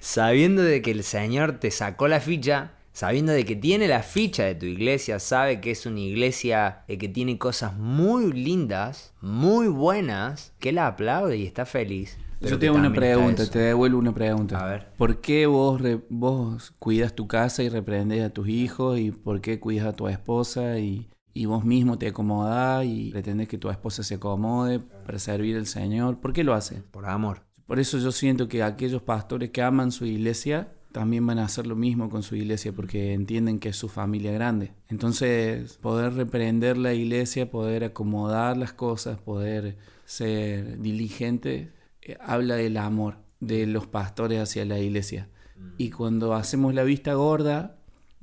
Sabiendo 0.00 0.62
de 0.62 0.82
que 0.82 0.90
el 0.90 1.02
Señor 1.02 1.58
te 1.58 1.70
sacó 1.70 2.08
la 2.08 2.20
ficha, 2.20 2.72
sabiendo 2.92 3.32
de 3.32 3.44
que 3.44 3.56
tiene 3.56 3.88
la 3.88 4.02
ficha 4.02 4.44
de 4.44 4.54
tu 4.54 4.66
iglesia, 4.66 5.18
sabe 5.18 5.60
que 5.60 5.72
es 5.72 5.86
una 5.86 6.00
iglesia 6.00 6.84
eh, 6.88 6.98
que 6.98 7.08
tiene 7.08 7.38
cosas 7.38 7.76
muy 7.76 8.32
lindas, 8.32 9.12
muy 9.20 9.68
buenas, 9.68 10.52
que 10.60 10.72
la 10.72 10.86
aplaude 10.86 11.36
y 11.36 11.46
está 11.46 11.66
feliz. 11.66 12.18
Yo 12.40 12.58
tengo 12.58 12.76
una 12.76 12.92
pregunta, 12.92 13.48
te 13.48 13.58
devuelvo 13.58 13.98
una 13.98 14.12
pregunta. 14.12 14.58
A 14.58 14.68
ver. 14.68 14.88
¿Por 14.98 15.20
qué 15.20 15.46
vos, 15.46 15.80
vos 16.10 16.74
cuidas 16.78 17.14
tu 17.14 17.26
casa 17.26 17.62
y 17.62 17.68
reprendes 17.68 18.22
a 18.22 18.30
tus 18.30 18.48
hijos? 18.48 18.98
¿Y 18.98 19.10
por 19.12 19.40
qué 19.40 19.58
cuidas 19.60 19.86
a 19.86 19.92
tu 19.94 20.08
esposa? 20.08 20.78
Y, 20.78 21.08
y 21.32 21.46
vos 21.46 21.64
mismo 21.64 21.98
te 21.98 22.08
acomodás 22.08 22.84
y 22.84 23.10
pretendés 23.10 23.48
que 23.48 23.58
tu 23.58 23.70
esposa 23.70 24.02
se 24.02 24.16
acomode 24.16 24.80
para 24.80 25.18
servir 25.18 25.56
al 25.56 25.66
Señor. 25.66 26.20
¿Por 26.20 26.32
qué 26.32 26.44
lo 26.44 26.54
haces? 26.54 26.82
Por 26.90 27.06
amor. 27.06 27.42
Por 27.66 27.80
eso 27.80 27.98
yo 27.98 28.12
siento 28.12 28.48
que 28.48 28.62
aquellos 28.62 29.02
pastores 29.02 29.50
que 29.50 29.62
aman 29.62 29.90
su 29.90 30.04
iglesia 30.04 30.68
también 30.92 31.26
van 31.26 31.40
a 31.40 31.46
hacer 31.46 31.66
lo 31.66 31.74
mismo 31.74 32.08
con 32.08 32.22
su 32.22 32.36
iglesia 32.36 32.72
porque 32.72 33.14
entienden 33.14 33.58
que 33.58 33.70
es 33.70 33.76
su 33.76 33.88
familia 33.88 34.30
grande. 34.32 34.72
Entonces, 34.88 35.78
poder 35.78 36.14
reprender 36.14 36.76
la 36.76 36.94
iglesia, 36.94 37.50
poder 37.50 37.82
acomodar 37.82 38.56
las 38.56 38.72
cosas, 38.72 39.18
poder 39.18 39.76
ser 40.04 40.78
diligente, 40.80 41.72
eh, 42.00 42.16
habla 42.20 42.54
del 42.54 42.76
amor 42.76 43.16
de 43.40 43.66
los 43.66 43.88
pastores 43.88 44.40
hacia 44.40 44.64
la 44.64 44.78
iglesia. 44.78 45.28
Mm. 45.56 45.68
Y 45.78 45.90
cuando 45.90 46.34
hacemos 46.34 46.74
la 46.74 46.84
vista 46.84 47.14
gorda 47.14 47.78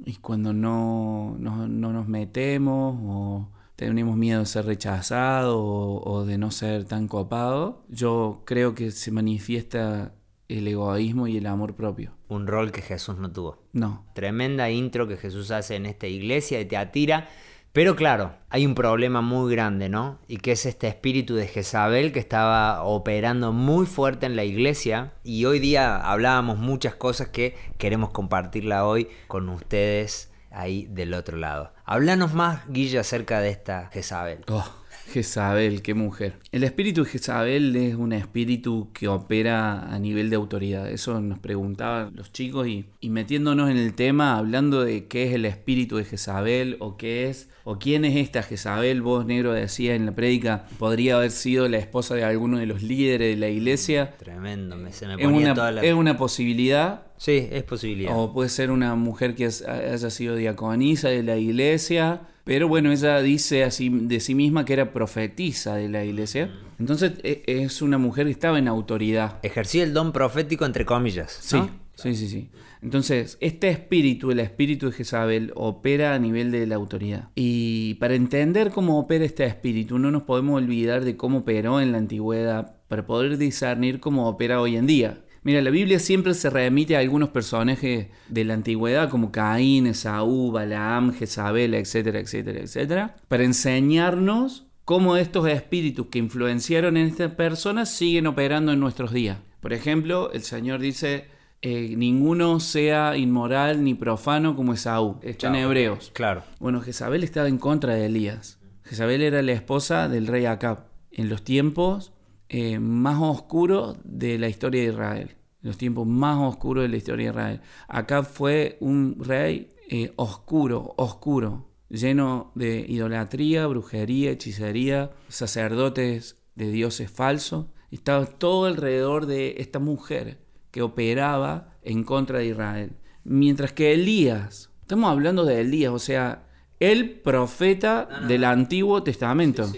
y 0.06 0.16
cuando 0.16 0.54
no, 0.54 1.36
no 1.38 1.68
nos 1.68 2.08
metemos 2.08 2.98
o 3.02 3.50
tenemos 3.88 4.16
miedo 4.16 4.42
de 4.42 4.46
ser 4.46 4.66
rechazado 4.66 5.60
o, 5.60 6.24
de 6.24 6.38
no 6.38 6.52
ser 6.52 6.86
tan 6.86 7.08
copado, 7.08 7.84
yo 7.90 8.44
creo 8.46 8.76
que 8.76 8.92
se 8.92 9.10
manifiesta 9.10 10.14
el 10.48 10.68
egoísmo 10.68 11.28
y 11.28 11.38
el 11.38 11.48
amor 11.48 11.76
propio. 11.76 12.14
Un 12.28 12.46
rol 12.46 12.72
que 12.72 12.84
Jesús 12.84 13.18
no 13.18 13.32
tuvo. 13.32 13.64
No. 13.74 14.06
Tremenda 14.14 14.70
intro 14.70 15.08
que 15.08 15.18
Jesús 15.18 15.50
hace 15.50 15.76
en 15.78 15.88
esta 15.88 16.06
iglesia 16.06 16.60
de 16.60 16.66
Teatira. 16.66 17.28
Pero 17.74 17.96
claro, 17.96 18.36
hay 18.50 18.68
un 18.68 18.76
problema 18.76 19.22
muy 19.22 19.52
grande, 19.52 19.90
¿no? 19.90 20.20
Y 20.28 20.38
que 20.38 20.52
es 20.52 20.68
este 20.68 20.88
espíritu 20.88 21.34
de 21.34 21.48
Jezabel 21.48 22.12
que 22.12 22.20
estaba 22.20 22.84
operando 22.84 23.52
muy 23.52 23.88
fuerte 23.88 24.28
en 24.28 24.36
la 24.36 24.44
iglesia. 24.44 25.14
Y 25.24 25.46
hoy 25.46 25.58
día 25.58 25.98
hablábamos 25.98 26.60
muchas 26.60 26.94
cosas 26.94 27.30
que 27.30 27.56
queremos 27.80 28.12
compartirla 28.12 28.86
hoy 28.86 29.08
con 29.28 29.50
ustedes 29.50 30.32
ahí 30.52 30.86
del 30.86 31.14
otro 31.16 31.38
lado. 31.38 31.74
Háblanos 31.92 32.34
más, 32.34 32.62
Guille, 32.70 33.00
acerca 33.00 33.42
de 33.42 33.50
esta 33.50 33.90
Jezabel. 33.92 34.46
Oh, 34.48 34.64
Jezabel, 35.12 35.82
qué 35.82 35.94
mujer. 35.94 36.36
El 36.54 36.64
espíritu 36.64 37.04
de 37.04 37.10
Jezabel 37.10 37.76
es 37.76 37.96
un 37.96 38.14
espíritu 38.14 38.92
que 38.94 39.10
opera 39.10 39.94
a 39.94 40.00
nivel 40.00 40.30
de 40.30 40.38
autoridad. 40.38 40.90
Eso 40.90 41.20
nos 41.20 41.40
preguntaban 41.40 42.14
los 42.16 42.32
chicos 42.32 42.66
y, 42.70 42.86
y 43.02 43.10
metiéndonos 43.10 43.70
en 43.70 43.76
el 43.76 43.94
tema, 43.94 44.38
hablando 44.38 44.86
de 44.86 45.10
qué 45.10 45.26
es 45.26 45.34
el 45.34 45.44
espíritu 45.44 45.98
de 45.98 46.06
Jezabel 46.06 46.78
o 46.80 46.96
qué 46.96 47.30
es 47.30 47.50
o 47.66 47.78
quién 47.78 48.06
es 48.06 48.16
esta 48.16 48.42
Jezabel. 48.42 49.02
Vos, 49.02 49.26
negro, 49.26 49.52
decía 49.52 49.94
en 49.94 50.06
la 50.06 50.16
prédica, 50.16 50.68
podría 50.80 51.18
haber 51.18 51.32
sido 51.32 51.68
la 51.68 51.78
esposa 51.78 52.16
de 52.16 52.24
alguno 52.24 52.58
de 52.58 52.68
los 52.68 52.84
líderes 52.84 53.36
de 53.36 53.38
la 53.38 53.50
iglesia. 53.50 54.16
Tremendo, 54.18 54.78
me, 54.78 54.94
se 54.94 55.08
me 55.08 55.18
ponía 55.18 55.40
es 55.40 55.44
una, 55.44 55.54
toda 55.56 55.72
la... 55.74 55.82
Es 55.82 55.94
una 55.94 56.16
posibilidad 56.16 57.11
Sí, 57.22 57.48
es 57.52 57.62
posibilidad. 57.62 58.18
O 58.18 58.34
puede 58.34 58.50
ser 58.50 58.72
una 58.72 58.96
mujer 58.96 59.36
que 59.36 59.46
haya 59.46 60.10
sido 60.10 60.36
diaconisa 60.36 61.10
de 61.10 61.22
la 61.22 61.38
iglesia, 61.38 62.22
pero 62.46 62.68
bueno, 62.68 62.92
ella 62.92 63.22
dice 63.22 63.64
así 63.64 63.90
de 63.90 64.20
sí 64.20 64.34
misma 64.34 64.66
que 64.66 64.74
era 64.74 64.92
profetisa 64.92 65.76
de 65.76 65.88
la 65.88 66.04
iglesia. 66.04 66.50
Entonces 66.80 67.14
e, 67.22 67.44
es 67.46 67.84
una 67.84 68.00
mujer 68.00 68.26
que 68.26 68.32
estaba 68.32 68.58
en 68.58 68.68
autoridad. 68.68 69.38
Ejercía 69.44 69.84
el 69.84 69.94
don 69.94 70.14
profético 70.14 70.66
entre 70.66 70.84
comillas. 70.84 71.38
Sí, 71.40 71.60
sí, 71.94 72.16
sí, 72.16 72.28
sí. 72.28 72.50
Entonces, 72.82 73.38
este 73.40 73.70
espíritu, 73.70 74.32
el 74.32 74.40
espíritu 74.40 74.88
de 74.88 74.94
Jezabel, 74.94 75.52
opera 75.54 76.16
a 76.16 76.18
nivel 76.18 76.52
de 76.52 76.66
la 76.66 76.74
autoridad. 76.74 77.30
Y 77.36 77.94
para 78.00 78.16
entender 78.16 78.72
cómo 78.72 78.98
opera 78.98 79.26
este 79.26 79.46
espíritu, 79.46 80.00
no 80.00 80.10
nos 80.10 80.24
podemos 80.24 80.60
olvidar 80.60 81.06
de 81.06 81.16
cómo 81.18 81.40
operó 81.40 81.82
en 81.82 81.92
la 81.92 82.00
antigüedad 82.00 82.78
para 82.88 83.06
poder 83.06 83.38
discernir 83.38 84.00
cómo 84.00 84.28
opera 84.28 84.60
hoy 84.60 84.76
en 84.76 84.88
día. 84.88 85.22
Mira, 85.44 85.62
la 85.62 85.72
Biblia 85.72 85.98
siempre 85.98 86.36
se 86.36 86.52
remite 86.52 86.96
a 86.96 87.00
algunos 87.00 87.30
personajes 87.30 88.08
de 88.30 88.44
la 88.44 88.54
antigüedad 88.54 89.10
como 89.10 89.32
Caín, 89.32 89.88
Esaú, 89.88 90.52
Balaam, 90.52 91.14
Jezabel, 91.14 91.74
etcétera, 91.74 92.20
etcétera, 92.20 92.60
etcétera, 92.60 93.16
para 93.28 93.44
enseñarnos 93.44 94.68
cómo 94.86 95.18
estos 95.18 95.48
espíritus 95.48 96.08
que 96.08 96.20
influenciaron 96.20 96.96
en 96.96 97.08
estas 97.08 97.32
personas 97.32 97.90
siguen 97.90 98.28
operando 98.28 98.72
en 98.72 98.80
nuestros 98.80 99.14
días. 99.14 99.40
Por 99.62 99.74
ejemplo, 99.74 100.32
el 100.32 100.44
Señor 100.44 100.80
dice, 100.80 101.26
eh, 101.64 101.96
ninguno 101.98 102.60
sea 102.60 103.18
inmoral 103.18 103.84
ni 103.84 103.96
profano 103.96 104.56
como 104.56 104.74
Esaú. 104.74 105.18
Está 105.24 105.48
en 105.48 105.56
Hebreos. 105.56 106.12
Claro. 106.14 106.44
Bueno, 106.60 106.82
Jezabel 106.82 107.24
estaba 107.24 107.48
en 107.48 107.58
contra 107.58 107.96
de 107.96 108.06
Elías. 108.06 108.60
Jezabel 108.84 109.22
era 109.22 109.42
la 109.42 109.54
esposa 109.54 110.08
del 110.08 110.28
rey 110.28 110.46
Acab 110.46 110.86
en 111.12 111.30
los 111.30 111.44
tiempos 111.44 112.14
eh, 112.54 112.80
más 112.80 113.18
oscuros 113.22 113.96
de 114.04 114.38
la 114.38 114.50
historia 114.50 114.82
de 114.82 114.90
Israel. 114.90 115.38
Los 115.62 115.78
tiempos 115.78 116.06
más 116.06 116.38
oscuros 116.38 116.82
de 116.82 116.90
la 116.90 116.98
historia 116.98 117.28
de 117.28 117.32
Israel. 117.32 117.62
Acab 117.88 118.26
fue 118.26 118.76
un 118.82 119.16
rey 119.24 119.70
eh, 119.90 120.12
oscuro, 120.18 120.94
oscuro, 120.98 121.70
lleno 121.88 122.52
de 122.56 122.86
idolatría, 122.86 123.68
brujería, 123.68 124.32
hechicería, 124.32 125.12
sacerdotes 125.30 126.44
de 126.56 126.70
dioses 126.72 127.10
falsos. 127.10 127.68
Estaba 127.90 128.26
todo 128.26 128.66
alrededor 128.66 129.28
de 129.28 129.56
esta 129.60 129.80
mujer 129.80 130.42
que 130.72 130.82
operaba 130.82 131.78
en 131.84 132.04
contra 132.04 132.40
de 132.40 132.48
Israel. 132.48 132.98
Mientras 133.24 133.72
que 133.72 133.94
Elías, 133.94 134.72
estamos 134.82 135.10
hablando 135.10 135.46
de 135.46 135.62
Elías, 135.62 135.94
o 135.94 136.00
sea, 136.00 136.50
el 136.82 137.12
profeta 137.12 138.10
del 138.28 138.44
Antiguo 138.44 139.04
Testamento. 139.04 139.72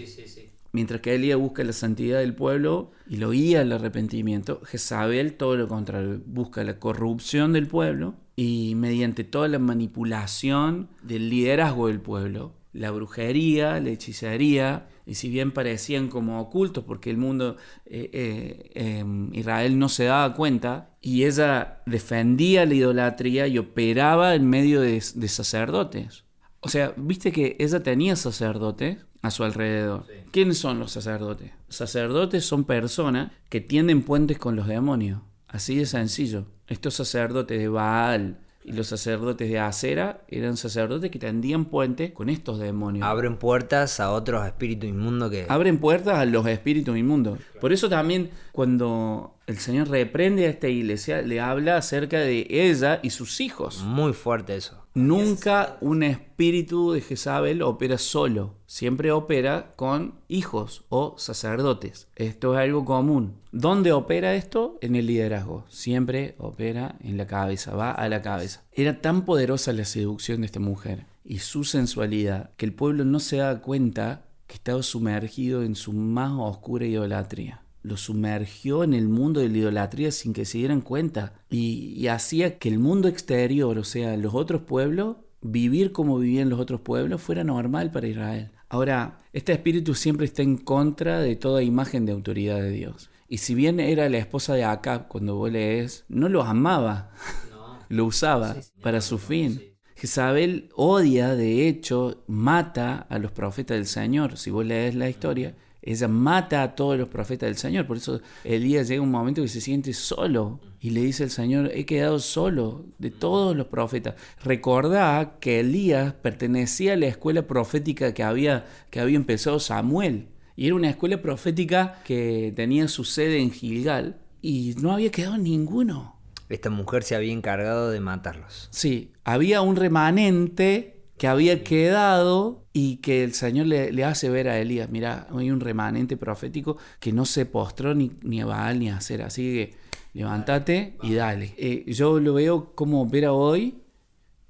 Mientras 0.74 1.02
que 1.02 1.14
Elías 1.14 1.38
busca 1.38 1.62
la 1.62 1.72
santidad 1.72 2.18
del 2.18 2.34
pueblo 2.34 2.90
y 3.08 3.18
lo 3.18 3.30
guía 3.30 3.60
al 3.60 3.70
arrepentimiento, 3.70 4.60
Jezabel 4.64 5.34
todo 5.34 5.56
lo 5.56 5.68
contrario, 5.68 6.20
busca 6.26 6.64
la 6.64 6.80
corrupción 6.80 7.52
del 7.52 7.68
pueblo 7.68 8.16
y 8.34 8.74
mediante 8.74 9.22
toda 9.22 9.46
la 9.46 9.60
manipulación 9.60 10.88
del 11.00 11.30
liderazgo 11.30 11.86
del 11.86 12.00
pueblo, 12.00 12.54
la 12.72 12.90
brujería, 12.90 13.78
la 13.78 13.90
hechicería, 13.90 14.88
y 15.06 15.14
si 15.14 15.28
bien 15.28 15.52
parecían 15.52 16.08
como 16.08 16.40
ocultos 16.40 16.82
porque 16.82 17.08
el 17.08 17.18
mundo, 17.18 17.56
eh, 17.86 18.10
eh, 18.12 18.70
em, 18.74 19.32
Israel 19.32 19.78
no 19.78 19.88
se 19.88 20.06
daba 20.06 20.34
cuenta, 20.34 20.90
y 21.00 21.22
ella 21.22 21.82
defendía 21.86 22.66
la 22.66 22.74
idolatría 22.74 23.46
y 23.46 23.58
operaba 23.58 24.34
en 24.34 24.50
medio 24.50 24.80
de, 24.80 25.00
sacerdotes. 25.00 26.24
O 26.58 26.68
sea, 26.68 26.94
viste 26.96 27.30
que 27.30 27.56
ella 27.60 27.80
tenía 27.80 28.16
sacerdotes 28.16 28.98
a 29.24 29.30
su 29.30 29.42
alrededor. 29.42 30.04
¿Quiénes 30.30 30.58
son 30.58 30.78
los 30.78 30.92
sacerdotes? 30.92 31.50
Sacerdotes 31.68 32.44
son 32.44 32.64
personas 32.64 33.32
que 33.48 33.60
tienden 33.60 34.02
puentes 34.02 34.38
con 34.38 34.54
los 34.54 34.66
demonios. 34.66 35.22
Así 35.48 35.76
de 35.76 35.86
sencillo. 35.86 36.44
Estos 36.66 36.94
sacerdotes 36.94 37.58
de 37.58 37.68
Baal, 37.68 38.38
y 38.64 38.72
los 38.72 38.86
sacerdotes 38.86 39.48
de 39.48 39.58
Acera 39.58 40.24
eran 40.28 40.56
sacerdotes 40.56 41.10
que 41.10 41.18
tendían 41.18 41.66
puentes 41.66 42.12
con 42.12 42.30
estos 42.30 42.58
demonios. 42.58 43.06
Abren 43.06 43.36
puertas 43.36 44.00
a 44.00 44.10
otros 44.10 44.46
espíritus 44.46 44.88
inmundos 44.88 45.30
que... 45.30 45.46
Abren 45.48 45.78
puertas 45.78 46.18
a 46.18 46.24
los 46.24 46.46
espíritus 46.46 46.96
inmundos. 46.96 47.38
Por 47.60 47.72
eso 47.72 47.90
también 47.90 48.30
cuando 48.52 49.36
el 49.46 49.58
Señor 49.58 49.88
reprende 49.88 50.46
a 50.46 50.50
esta 50.50 50.68
iglesia, 50.68 51.20
le 51.20 51.40
habla 51.40 51.76
acerca 51.76 52.18
de 52.18 52.46
ella 52.48 53.00
y 53.02 53.10
sus 53.10 53.40
hijos. 53.40 53.82
Muy 53.84 54.14
fuerte 54.14 54.56
eso. 54.56 54.83
Nunca 54.94 55.76
un 55.80 56.04
espíritu 56.04 56.92
de 56.92 57.00
Jezabel 57.00 57.62
opera 57.62 57.98
solo, 57.98 58.54
siempre 58.66 59.10
opera 59.10 59.72
con 59.74 60.20
hijos 60.28 60.84
o 60.88 61.16
sacerdotes. 61.18 62.06
Esto 62.14 62.54
es 62.54 62.60
algo 62.60 62.84
común. 62.84 63.34
¿Dónde 63.50 63.90
opera 63.90 64.36
esto? 64.36 64.78
En 64.80 64.94
el 64.94 65.06
liderazgo. 65.06 65.64
Siempre 65.68 66.36
opera 66.38 66.94
en 67.02 67.16
la 67.16 67.26
cabeza, 67.26 67.74
va 67.74 67.90
a 67.90 68.08
la 68.08 68.22
cabeza. 68.22 68.62
Era 68.70 69.00
tan 69.00 69.24
poderosa 69.24 69.72
la 69.72 69.84
seducción 69.84 70.42
de 70.42 70.46
esta 70.46 70.60
mujer 70.60 71.06
y 71.24 71.40
su 71.40 71.64
sensualidad 71.64 72.50
que 72.56 72.66
el 72.66 72.72
pueblo 72.72 73.04
no 73.04 73.18
se 73.18 73.38
da 73.38 73.62
cuenta 73.62 74.26
que 74.46 74.54
estaba 74.54 74.84
sumergido 74.84 75.64
en 75.64 75.74
su 75.74 75.92
más 75.92 76.30
oscura 76.36 76.86
idolatría 76.86 77.63
lo 77.84 77.98
sumergió 77.98 78.82
en 78.82 78.94
el 78.94 79.08
mundo 79.08 79.40
de 79.40 79.50
la 79.50 79.58
idolatría 79.58 80.10
sin 80.10 80.32
que 80.32 80.46
se 80.46 80.58
dieran 80.58 80.80
cuenta 80.80 81.34
y, 81.50 82.06
hacía 82.08 82.58
que 82.58 82.70
el 82.70 82.78
mundo 82.78 83.08
exterior, 83.08 83.78
o 83.78 83.84
sea, 83.84 84.16
los 84.16 84.34
otros 84.34 84.62
pueblos, 84.62 85.18
vivir 85.42 85.92
como 85.92 86.18
vivían 86.18 86.48
los 86.48 86.58
otros 86.58 86.80
pueblos, 86.80 87.20
fuera 87.20 87.44
normal 87.44 87.90
para 87.90 88.08
Israel. 88.08 88.52
Ahora, 88.70 89.18
este 89.34 89.52
espíritu 89.52 89.94
siempre 89.94 90.24
está 90.24 90.42
en 90.42 90.56
contra 90.56 91.20
de 91.20 91.36
toda 91.36 91.62
imagen 91.62 92.06
de 92.06 92.12
autoridad 92.12 92.56
de 92.56 92.70
Dios. 92.70 93.10
Y 93.28 93.38
si 93.38 93.54
bien 93.54 93.78
era 93.78 94.08
la 94.08 94.18
esposa 94.18 94.54
de 94.54 94.64
Acab, 94.64 95.08
cuando 95.08 95.36
vos 95.36 95.52
lees, 95.52 96.06
no 96.08 96.30
lo 96.30 96.42
amaba, 96.42 97.10
lo 97.90 98.06
usaba 98.06 98.56
para 98.82 99.02
su 99.02 99.18
fin. 99.18 99.60
Jezabel 99.94 100.70
odia, 100.74 101.34
de 101.34 101.68
hecho, 101.68 102.24
mata 102.28 103.06
a 103.10 103.18
los 103.18 103.30
profetas 103.30 103.76
del 103.76 103.86
Señor. 103.86 104.38
Si 104.38 104.50
vos 104.50 104.64
lees 104.64 104.94
la 104.94 105.10
historia, 105.10 105.54
ella 105.86 106.08
mata 106.08 106.62
a 106.62 106.74
todos 106.74 106.98
los 106.98 107.08
profetas 107.08 107.46
del 107.46 107.58
Señor. 107.58 107.86
Por 107.86 107.98
eso 107.98 108.20
Elías 108.42 108.88
llega 108.88 109.02
un 109.02 109.10
momento 109.10 109.42
que 109.42 109.48
se 109.48 109.60
siente 109.60 109.92
solo 109.92 110.60
y 110.80 110.90
le 110.90 111.02
dice 111.02 111.24
al 111.24 111.30
Señor, 111.30 111.70
he 111.74 111.84
quedado 111.84 112.18
solo 112.20 112.86
de 112.98 113.10
todos 113.10 113.54
los 113.54 113.66
profetas. 113.66 114.14
Recordá 114.42 115.36
que 115.40 115.60
Elías 115.60 116.14
pertenecía 116.14 116.94
a 116.94 116.96
la 116.96 117.06
escuela 117.06 117.46
profética 117.46 118.14
que 118.14 118.22
había, 118.22 118.64
que 118.90 119.00
había 119.00 119.16
empezado 119.16 119.60
Samuel. 119.60 120.28
Y 120.56 120.66
era 120.66 120.76
una 120.76 120.88
escuela 120.88 121.20
profética 121.20 122.00
que 122.04 122.52
tenía 122.56 122.88
su 122.88 123.04
sede 123.04 123.40
en 123.40 123.50
Gilgal 123.50 124.20
y 124.40 124.74
no 124.80 124.92
había 124.92 125.10
quedado 125.10 125.36
ninguno. 125.36 126.18
Esta 126.48 126.70
mujer 126.70 127.02
se 127.02 127.14
había 127.14 127.32
encargado 127.32 127.90
de 127.90 128.00
matarlos. 128.00 128.68
Sí, 128.70 129.12
había 129.24 129.60
un 129.60 129.76
remanente 129.76 131.02
que 131.18 131.26
había 131.26 131.62
quedado 131.62 132.63
y 132.76 132.96
que 132.96 133.22
el 133.22 133.32
Señor 133.34 133.68
le, 133.68 134.04
hace 134.04 134.28
ver 134.28 134.48
a 134.48 134.58
Elías, 134.58 134.90
mira, 134.90 135.28
hay 135.32 135.52
un 135.52 135.60
remanente 135.60 136.16
profético 136.16 136.76
que 136.98 137.12
no 137.12 137.24
se 137.24 137.46
postró 137.46 137.94
ni, 137.94 138.10
ni 138.22 138.40
a 138.40 138.46
Baal 138.46 138.80
ni 138.80 138.90
a 138.90 138.96
hacer, 138.96 139.22
así 139.22 139.42
que 139.42 139.74
levántate 140.12 140.96
y 141.00 141.14
dale. 141.14 141.54
Eh, 141.56 141.84
yo 141.86 142.18
lo 142.18 142.34
veo 142.34 142.74
como 142.74 143.00
opera 143.00 143.32
hoy, 143.32 143.76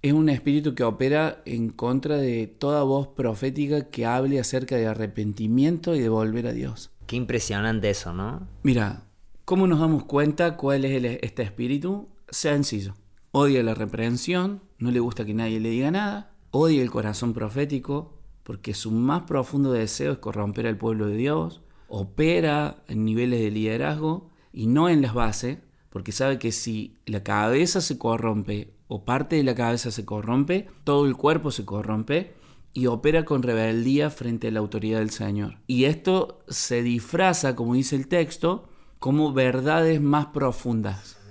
es 0.00 0.14
un 0.14 0.30
espíritu 0.30 0.74
que 0.74 0.84
opera 0.84 1.42
en 1.44 1.68
contra 1.68 2.16
de 2.16 2.46
toda 2.46 2.82
voz 2.82 3.08
profética 3.08 3.90
que 3.90 4.06
hable 4.06 4.40
acerca 4.40 4.76
de 4.76 4.86
arrepentimiento 4.86 5.94
y 5.94 6.00
de 6.00 6.08
volver 6.08 6.46
a 6.46 6.52
Dios. 6.52 6.90
Qué 7.06 7.16
impresionante 7.16 7.90
eso, 7.90 8.14
¿no? 8.14 8.48
Mira, 8.62 9.02
¿cómo 9.44 9.66
nos 9.66 9.80
damos 9.80 10.04
cuenta 10.04 10.56
cuál 10.56 10.86
es 10.86 11.18
este 11.22 11.42
espíritu? 11.42 12.08
Sencillo. 12.30 12.94
Odia 13.32 13.62
la 13.62 13.74
reprensión, 13.74 14.62
no 14.78 14.90
le 14.90 15.00
gusta 15.00 15.26
que 15.26 15.34
nadie 15.34 15.60
le 15.60 15.68
diga 15.68 15.90
nada, 15.90 16.33
odia 16.56 16.82
el 16.82 16.90
corazón 16.90 17.34
profético 17.34 18.12
porque 18.44 18.74
su 18.74 18.92
más 18.92 19.22
profundo 19.22 19.72
deseo 19.72 20.12
es 20.12 20.18
corromper 20.18 20.68
al 20.68 20.76
pueblo 20.76 21.08
de 21.08 21.16
Dios, 21.16 21.62
opera 21.88 22.84
en 22.86 23.04
niveles 23.04 23.40
de 23.40 23.50
liderazgo 23.50 24.30
y 24.52 24.68
no 24.68 24.88
en 24.88 25.02
las 25.02 25.14
bases, 25.14 25.58
porque 25.90 26.12
sabe 26.12 26.38
que 26.38 26.52
si 26.52 26.96
la 27.06 27.24
cabeza 27.24 27.80
se 27.80 27.98
corrompe 27.98 28.72
o 28.86 29.04
parte 29.04 29.36
de 29.36 29.42
la 29.42 29.56
cabeza 29.56 29.90
se 29.90 30.04
corrompe, 30.04 30.68
todo 30.84 31.06
el 31.06 31.16
cuerpo 31.16 31.50
se 31.50 31.64
corrompe 31.64 32.34
y 32.72 32.86
opera 32.86 33.24
con 33.24 33.42
rebeldía 33.42 34.10
frente 34.10 34.48
a 34.48 34.50
la 34.52 34.60
autoridad 34.60 35.00
del 35.00 35.10
Señor. 35.10 35.58
Y 35.66 35.84
esto 35.84 36.44
se 36.46 36.82
disfraza, 36.82 37.56
como 37.56 37.74
dice 37.74 37.96
el 37.96 38.06
texto, 38.06 38.68
como 39.00 39.32
verdades 39.32 40.00
más 40.00 40.26
profundas. 40.26 41.23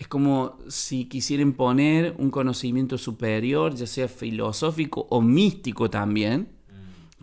Es 0.00 0.08
como 0.08 0.56
si 0.66 1.04
quisieran 1.04 1.52
poner 1.52 2.14
un 2.16 2.30
conocimiento 2.30 2.96
superior, 2.96 3.74
ya 3.74 3.86
sea 3.86 4.08
filosófico 4.08 5.06
o 5.10 5.20
místico 5.20 5.90
también, 5.90 6.48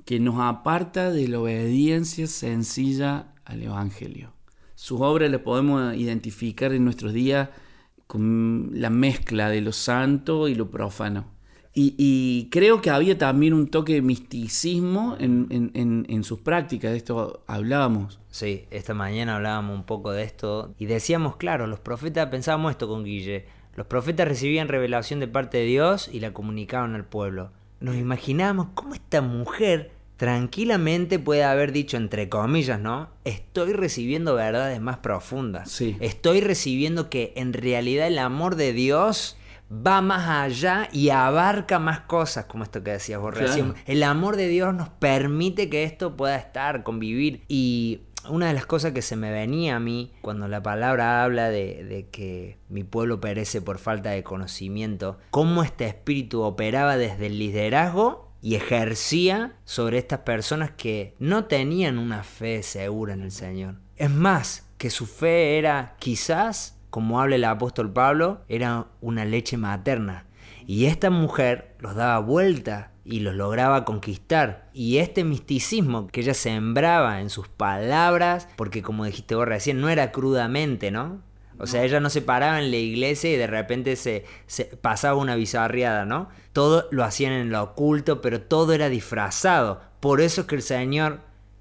que 0.06 0.20
nos 0.20 0.40
aparta 0.40 1.12
de 1.12 1.28
la 1.28 1.40
obediencia 1.40 2.28
sencilla 2.28 3.34
al 3.46 3.64
Evangelio. 3.64 4.32
Sus 4.76 5.02
obras 5.02 5.32
las 5.32 5.42
podemos 5.42 5.96
identificar 5.96 6.72
en 6.72 6.86
nuestros 6.86 7.14
días 7.14 7.50
con 8.06 8.70
la 8.74 8.92
mezcla 8.92 9.50
de 9.50 9.62
lo 9.62 9.72
santo 9.72 10.48
y 10.48 10.54
lo 10.54 10.70
profano. 10.70 11.26
Y, 11.80 12.48
creo 12.50 12.82
que 12.82 12.90
había 12.90 13.20
también 13.20 13.54
un 13.54 13.68
toque 13.68 13.94
de 13.94 14.02
misticismo 14.02 15.16
en, 15.20 16.24
sus 16.24 16.40
prácticas, 16.40 16.92
de 16.92 16.98
esto 16.98 17.44
hablábamos. 17.46 18.20
Sí, 18.32 18.66
esta 18.72 18.96
mañana 18.96 19.36
hablábamos 19.36 19.76
un 19.76 19.84
poco 19.84 20.12
de 20.12 20.24
esto 20.24 20.74
y 20.80 20.88
decíamos, 20.88 21.36
claro, 21.36 21.68
los 21.68 21.80
profetas, 21.80 22.30
pensábamos 22.30 22.72
esto 22.72 22.88
con 22.88 23.04
Guille, 23.04 23.46
los 23.76 23.86
profetas 23.86 24.28
recibían 24.28 24.70
revelación 24.70 25.20
de 25.20 25.28
parte 25.28 25.60
de 25.60 25.66
Dios 25.66 26.10
y 26.12 26.20
la 26.20 26.34
comunicaban 26.34 26.96
al 26.96 27.06
pueblo. 27.06 27.52
Nos 27.80 27.96
imaginábamos 27.96 28.70
cómo 28.74 28.96
esta 28.96 29.22
mujer 29.22 29.92
tranquilamente 30.18 31.20
puede 31.20 31.44
haber 31.44 31.72
dicho, 31.72 31.96
entre 31.96 32.28
comillas, 32.28 32.80
¿no? 32.80 33.10
Estoy 33.24 33.74
recibiendo 33.74 34.34
verdades 34.34 34.82
más 34.82 34.98
profundas. 34.98 35.70
Sí. 35.70 35.96
Estoy 36.00 36.42
recibiendo 36.42 37.12
que 37.12 37.34
en 37.36 37.54
realidad 37.54 38.08
el 38.08 38.18
amor 38.18 38.56
de 38.56 38.74
Dios 38.74 39.38
va 39.72 40.02
más 40.02 40.28
allá 40.28 40.90
y 40.92 41.10
abarca 41.10 41.80
más 41.80 42.02
cosas, 42.02 42.46
como 42.46 42.64
esto 42.64 42.84
que 42.84 42.92
decías 42.92 43.20
vos 43.20 43.36
El 43.86 44.04
amor 44.04 44.36
de 44.36 44.48
Dios 44.48 44.74
nos 44.74 44.90
permite 44.90 45.70
que 45.70 45.84
esto 45.84 46.16
pueda 46.16 46.36
estar, 46.36 46.84
convivir. 46.84 47.44
Y 47.48 48.02
una 48.30 48.48
de 48.48 48.54
las 48.54 48.66
cosas 48.66 48.92
que 48.92 49.02
se 49.02 49.16
me 49.16 49.32
venía 49.32 49.76
a 49.76 49.80
mí 49.80 50.14
cuando 50.22 50.48
la 50.48 50.62
palabra 50.62 51.24
habla 51.24 51.50
de, 51.50 51.84
de, 51.84 52.08
que 52.10 52.58
mi 52.70 52.84
pueblo 52.84 53.22
perece 53.22 53.62
por 53.62 53.78
falta 53.78 54.12
de 54.12 54.24
conocimiento, 54.24 55.18
cómo 55.32 55.64
este 55.64 55.86
espíritu 55.88 56.42
operaba 56.42 56.98
desde 56.98 57.28
el 57.28 57.40
liderazgo 57.40 58.32
y 58.42 58.56
ejercía 58.56 59.56
sobre 59.66 59.98
estas 59.98 60.20
personas 60.20 60.72
que 60.72 61.16
no 61.20 61.46
tenían 61.46 61.98
una 61.98 62.24
fe 62.24 62.64
segura 62.64 63.14
en 63.14 63.22
el 63.22 63.32
Señor. 63.32 63.76
Es 63.96 64.12
más, 64.12 64.68
que 64.78 64.90
su 64.90 65.06
fe 65.06 65.58
era 65.58 65.96
quizás, 66.00 66.77
como 66.98 67.22
habla 67.22 67.36
el 67.36 67.44
apóstol 67.44 67.94
Pablo, 67.94 68.42
era 68.50 68.88
una 69.02 69.24
leche 69.24 69.56
materna. 69.56 70.26
Y 70.66 70.86
esta 70.86 71.12
mujer 71.12 71.76
los 71.78 71.94
daba 71.94 72.18
vuelta 72.18 72.90
y 73.06 73.20
los 73.20 73.36
lograba 73.36 73.86
conquistar. 73.86 74.72
Y 74.74 74.98
este 74.98 75.24
misticismo 75.24 76.08
que 76.08 76.22
ella 76.22 76.34
sembraba 76.34 77.22
en 77.22 77.30
sus 77.30 77.50
palabras, 77.50 78.50
porque 78.56 78.82
como 78.82 79.06
dijiste 79.06 79.36
vos 79.36 79.48
recién, 79.48 79.80
no 79.80 79.90
era 79.90 80.12
crudamente, 80.12 80.90
¿no? 80.90 81.22
O 81.60 81.68
sea, 81.68 81.84
ella 81.84 82.00
no 82.00 82.10
se 82.10 82.24
paraba 82.24 82.60
en 82.60 82.72
la 82.72 82.78
iglesia 82.78 83.32
y 83.32 83.36
de 83.36 83.46
repente 83.46 83.96
se, 83.96 84.26
se, 84.48 84.66
pasaba 84.66 85.20
una 85.20 85.36
bizarriada, 85.36 86.04
¿no? 86.04 86.30
Todo 86.52 86.88
lo 86.90 87.04
hacían 87.04 87.32
en 87.32 87.52
lo 87.52 87.62
oculto, 87.62 88.22
pero 88.22 88.42
todo 88.42 88.74
era 88.74 88.90
disfrazado. 88.90 89.82
Por 90.00 90.20
eso 90.20 90.42
es 90.42 90.48
que 90.48 90.56
el 90.56 90.64
Señor 90.64 91.20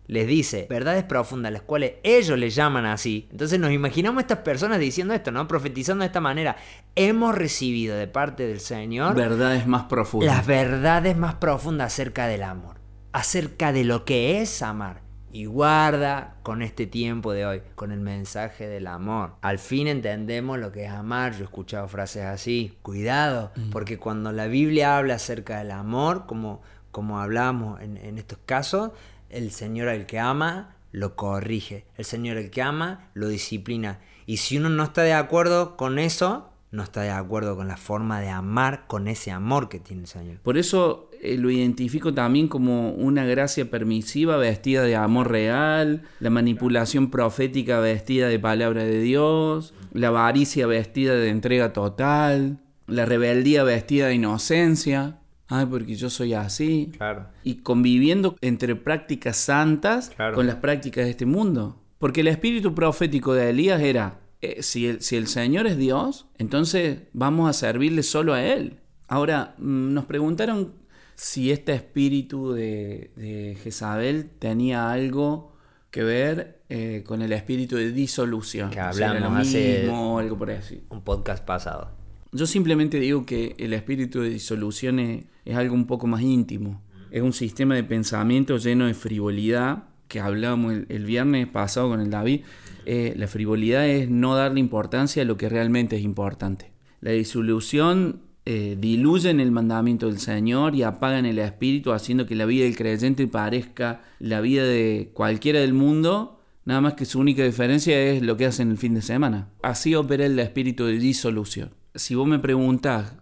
les 0.09 0.27
dice 0.27 0.67
verdades 0.71 1.05
profundas, 1.05 1.53
las 1.53 1.63
cuales 1.63 1.95
ellos 2.03 2.39
le 2.39 2.51
llaman 2.51 2.87
así. 2.87 3.29
Entonces 3.31 3.59
nos 3.59 3.73
imaginamos 3.73 4.19
a 4.19 4.23
estas 4.23 4.39
personas 4.39 4.79
diciendo 4.79 5.15
esto, 5.15 5.33
¿no? 5.33 5.47
Profetizando 5.49 6.03
de 6.03 6.07
esta 6.07 6.21
manera. 6.21 6.57
Hemos 6.95 7.35
recibido 7.35 7.97
de 7.97 8.07
parte 8.07 8.47
del 8.47 8.61
Señor 8.61 9.15
verdades 9.15 9.67
más 9.67 9.85
profundas. 9.85 10.35
Las 10.35 10.47
verdades 10.47 11.17
más 11.17 11.35
profundas 11.37 11.93
acerca 11.93 12.27
del 12.27 12.43
amor, 12.43 12.77
acerca 13.13 13.73
de 13.73 13.85
lo 13.85 14.05
que 14.05 14.41
es 14.41 14.63
amar. 14.63 15.05
Y 15.33 15.45
guarda 15.45 16.37
con 16.43 16.63
este 16.63 16.87
tiempo 16.87 17.33
de 17.33 17.45
hoy, 17.45 17.63
con 17.75 17.93
el 17.93 18.01
mensaje 18.01 18.69
del 18.69 18.87
amor. 18.87 19.35
Al 19.43 19.59
fin 19.59 19.87
entendemos 19.87 20.59
lo 20.59 20.73
que 20.73 20.87
es 20.87 20.91
amar. 20.91 21.33
Yo 21.33 21.41
he 21.41 21.45
escuchado 21.45 21.89
frases 21.89 22.25
así. 22.25 22.79
Cuidado, 22.81 23.53
mm. 23.55 23.69
porque 23.69 23.99
cuando 23.99 24.33
la 24.33 24.47
Biblia 24.47 24.97
habla 24.97 25.17
acerca 25.17 25.59
del 25.59 25.73
amor, 25.73 26.25
como, 26.27 26.63
como 26.91 27.21
hablamos 27.21 27.83
en, 27.83 27.99
en 27.99 28.17
estos 28.17 28.39
casos, 28.47 28.93
el 29.31 29.51
Señor 29.51 29.89
al 29.89 30.07
que 30.07 30.19
ama 30.19 30.77
lo 30.93 31.15
corrige, 31.15 31.85
el 31.97 32.05
Señor 32.05 32.39
al 32.39 32.51
que 32.51 32.63
ama 32.63 33.11
lo 33.15 33.29
disciplina. 33.29 34.01
Y 34.25 34.39
si 34.39 34.57
uno 34.57 34.71
no 34.71 34.83
está 34.83 35.03
de 35.03 35.13
acuerdo 35.13 35.77
con 35.77 35.99
eso, 35.99 36.51
no 36.71 36.83
está 36.83 37.03
de 37.03 37.11
acuerdo 37.11 37.57
con 37.57 37.69
la 37.69 37.77
forma 37.77 38.21
de 38.21 38.29
amar 38.29 38.87
con 38.87 39.09
ese 39.09 39.31
amor 39.31 39.69
que 39.69 39.79
tiene 39.79 40.03
el 40.03 40.09
Señor. 40.09 40.39
Por 40.39 40.59
eso 40.59 41.11
eh, 41.23 41.37
lo 41.39 41.51
identifico 41.51 42.13
también 42.13 42.49
como 42.49 42.91
una 42.91 43.25
gracia 43.25 43.71
permisiva 43.71 44.37
vestida 44.37 44.83
de 44.83 44.97
amor 44.97 45.31
real, 45.31 46.03
la 46.21 46.31
manipulación 46.31 47.11
profética 47.11 47.81
vestida 47.81 48.29
de 48.29 48.39
palabra 48.39 48.85
de 48.85 49.01
Dios, 49.01 49.75
la 49.93 50.09
avaricia 50.09 50.67
vestida 50.67 51.15
de 51.15 51.29
entrega 51.29 51.73
total, 51.73 52.59
la 52.87 53.05
rebeldía 53.05 53.65
vestida 53.65 54.09
de 54.09 54.15
inocencia 54.15 55.19
ay, 55.49 55.67
porque 55.67 55.95
yo 55.95 56.11
soy 56.11 56.35
así. 56.35 56.93
Claro. 56.97 57.27
Y 57.45 57.57
conviviendo 57.57 58.37
entre 58.41 58.77
prácticas 58.77 59.37
santas 59.37 60.11
con 60.35 60.47
las 60.47 60.57
prácticas 60.57 61.05
de 61.05 61.11
este 61.11 61.27
mundo. 61.27 61.81
Porque 61.99 62.21
el 62.21 62.29
espíritu 62.29 62.75
profético 62.75 63.33
de 63.35 63.51
Elías 63.51 63.81
era, 63.81 64.21
eh, 64.43 64.63
si, 64.63 64.87
el, 64.87 65.01
si 65.01 65.17
el 65.17 65.29
Señor 65.29 65.67
es 65.67 65.79
Dios, 65.79 66.27
entonces 66.39 67.01
vamos 67.13 67.49
a 67.49 67.53
servirle 67.53 68.03
solo 68.03 68.35
a 68.35 68.43
Él. 68.43 68.81
Ahora, 69.09 69.55
mm, 69.59 69.95
nos 69.95 70.05
preguntaron 70.05 70.75
si 71.15 71.51
este 71.51 71.73
espíritu 71.73 72.53
de, 72.53 73.57
Jezabel 73.63 74.29
tenía 74.39 74.91
algo 74.91 75.53
que 75.91 76.03
ver 76.03 76.61
eh, 76.69 77.03
con 77.07 77.23
el 77.23 77.33
espíritu 77.33 77.77
de 77.77 77.93
disolución. 77.93 78.71
Que 78.71 78.81
hablamos 78.81 79.41
hace 79.41 79.91
algo 79.91 80.37
por 80.37 80.51
así. 80.51 80.83
un 80.91 81.01
podcast 81.03 81.45
pasado. 81.45 81.91
Yo 82.33 82.47
simplemente 82.47 83.01
digo 83.01 83.25
que 83.25 83.55
el 83.59 83.73
espíritu 83.73 84.21
de 84.21 84.29
disolución 84.29 84.99
es, 84.99 85.25
algo 85.55 85.75
un 85.75 85.87
poco 85.87 86.07
más 86.07 86.23
íntimo. 86.23 86.83
Es 87.11 87.23
un 87.23 87.33
sistema 87.33 87.75
de 87.75 87.85
pensamiento 87.85 88.57
lleno 88.57 88.87
de 88.87 88.95
frivolidad, 88.95 89.85
que 90.09 90.21
hablábamos 90.21 90.75
el, 90.89 91.05
viernes 91.05 91.47
pasado 91.47 91.89
con 91.89 92.01
el 92.01 92.11
David. 92.11 92.43
Eh, 92.85 93.15
la 93.17 93.27
frivolidad 93.27 93.87
es 93.89 94.09
no 94.09 94.35
darle 94.35 94.61
importancia 94.61 95.23
a 95.23 95.25
lo 95.25 95.37
que 95.37 95.49
realmente 95.49 95.97
es 95.97 96.03
importante. 96.03 96.73
La 97.01 97.11
disolución 97.13 98.21
eh, 98.45 98.77
diluye 98.79 99.31
en 99.31 99.41
el 99.41 99.51
mandamiento 99.51 100.07
del 100.07 100.19
Señor 100.19 100.75
y 100.75 100.83
apaga 100.83 101.19
en 101.19 101.27
el 101.27 101.39
espíritu, 101.39 101.93
haciendo 101.93 102.27
que 102.27 102.37
la 102.37 102.47
vida 102.47 102.65
del 102.65 102.77
creyente 102.77 103.27
parezca 103.27 104.03
la 104.19 104.41
vida 104.41 104.65
de 104.65 105.11
cualquiera 105.13 105.61
del 105.61 105.75
mundo, 105.75 106.41
nada 106.65 106.81
más 106.81 106.95
que 106.95 107.05
su 107.05 107.19
única 107.19 107.45
diferencia 107.45 108.01
es 108.01 108.23
lo 108.23 108.37
que 108.37 108.47
hacen 108.47 108.71
el 108.71 108.79
fin 108.79 108.95
de 108.95 109.03
semana. 109.03 109.51
Así 109.63 109.95
opera 109.95 110.27
el 110.27 110.39
espíritu 110.39 110.87
de 110.87 110.99
disolución 110.99 111.71
si 111.97 112.15
vos 112.15 112.27
me 112.27 112.39
preguntás 112.39 113.15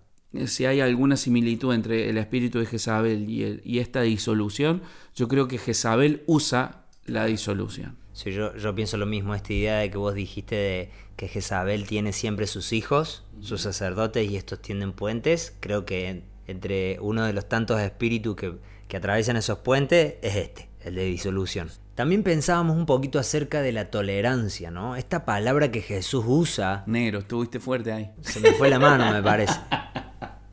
si 0.47 0.67
hay 0.67 0.81
alguna 0.81 1.17
similitud 1.17 1.75
entre 1.75 2.09
el 2.09 2.19
espíritu 2.19 2.59
de 2.59 2.67
Jezabel 2.67 3.29
y, 3.29 3.79
esta 3.79 4.03
disolución, 4.03 4.83
yo 5.15 5.29
creo 5.29 5.49
que 5.49 5.59
Jezabel 5.59 6.23
usa 6.27 6.85
la 7.07 7.27
disolución. 7.27 7.97
Sí, 8.13 8.33
yo, 8.33 8.57
yo 8.57 8.75
pienso 8.75 8.97
lo 8.97 9.07
mismo, 9.07 9.35
esta 9.35 9.53
idea 9.53 9.79
de 9.79 9.91
que 9.91 9.99
vos 9.99 10.15
dijiste 10.15 10.55
de 10.55 10.91
que 11.17 11.29
Jezabel 11.29 11.87
tiene 11.87 12.13
siempre 12.13 12.47
sus 12.47 12.73
hijos, 12.73 13.25
sus 13.41 13.61
sacerdotes 13.61 14.31
y 14.31 14.37
estos 14.37 14.61
tienden 14.63 14.93
puentes, 14.93 15.57
creo 15.61 15.85
que 15.85 16.23
entre 16.47 16.99
uno 17.01 17.25
de 17.25 17.33
los 17.33 17.49
tantos 17.49 17.81
espíritus 17.81 18.37
que, 18.37 18.55
que 18.89 18.97
atraviesan 18.97 19.37
esos 19.37 19.59
puentes 19.59 20.15
es 20.23 20.37
este, 20.37 20.69
el 20.81 20.95
de 20.95 21.05
disolución. 21.05 21.71
También 21.95 22.25
pensábamos 22.25 22.77
un 22.77 22.87
poquito 22.87 23.21
acerca 23.21 23.63
de 23.63 23.71
la 23.71 23.91
tolerancia, 23.91 24.73
¿no? 24.73 24.97
Esta 24.97 25.25
palabra 25.25 25.71
que 25.71 25.81
Jesús 25.81 26.25
usa. 26.27 26.83
Negro, 26.87 27.21
estuviste 27.21 27.61
fuerte 27.61 27.93
ahí. 27.93 28.11
Se 28.21 28.41
me 28.41 28.53
fue 28.53 28.69
la 28.69 28.81
mano, 28.81 29.13
me 29.13 29.23
parece. 29.23 29.55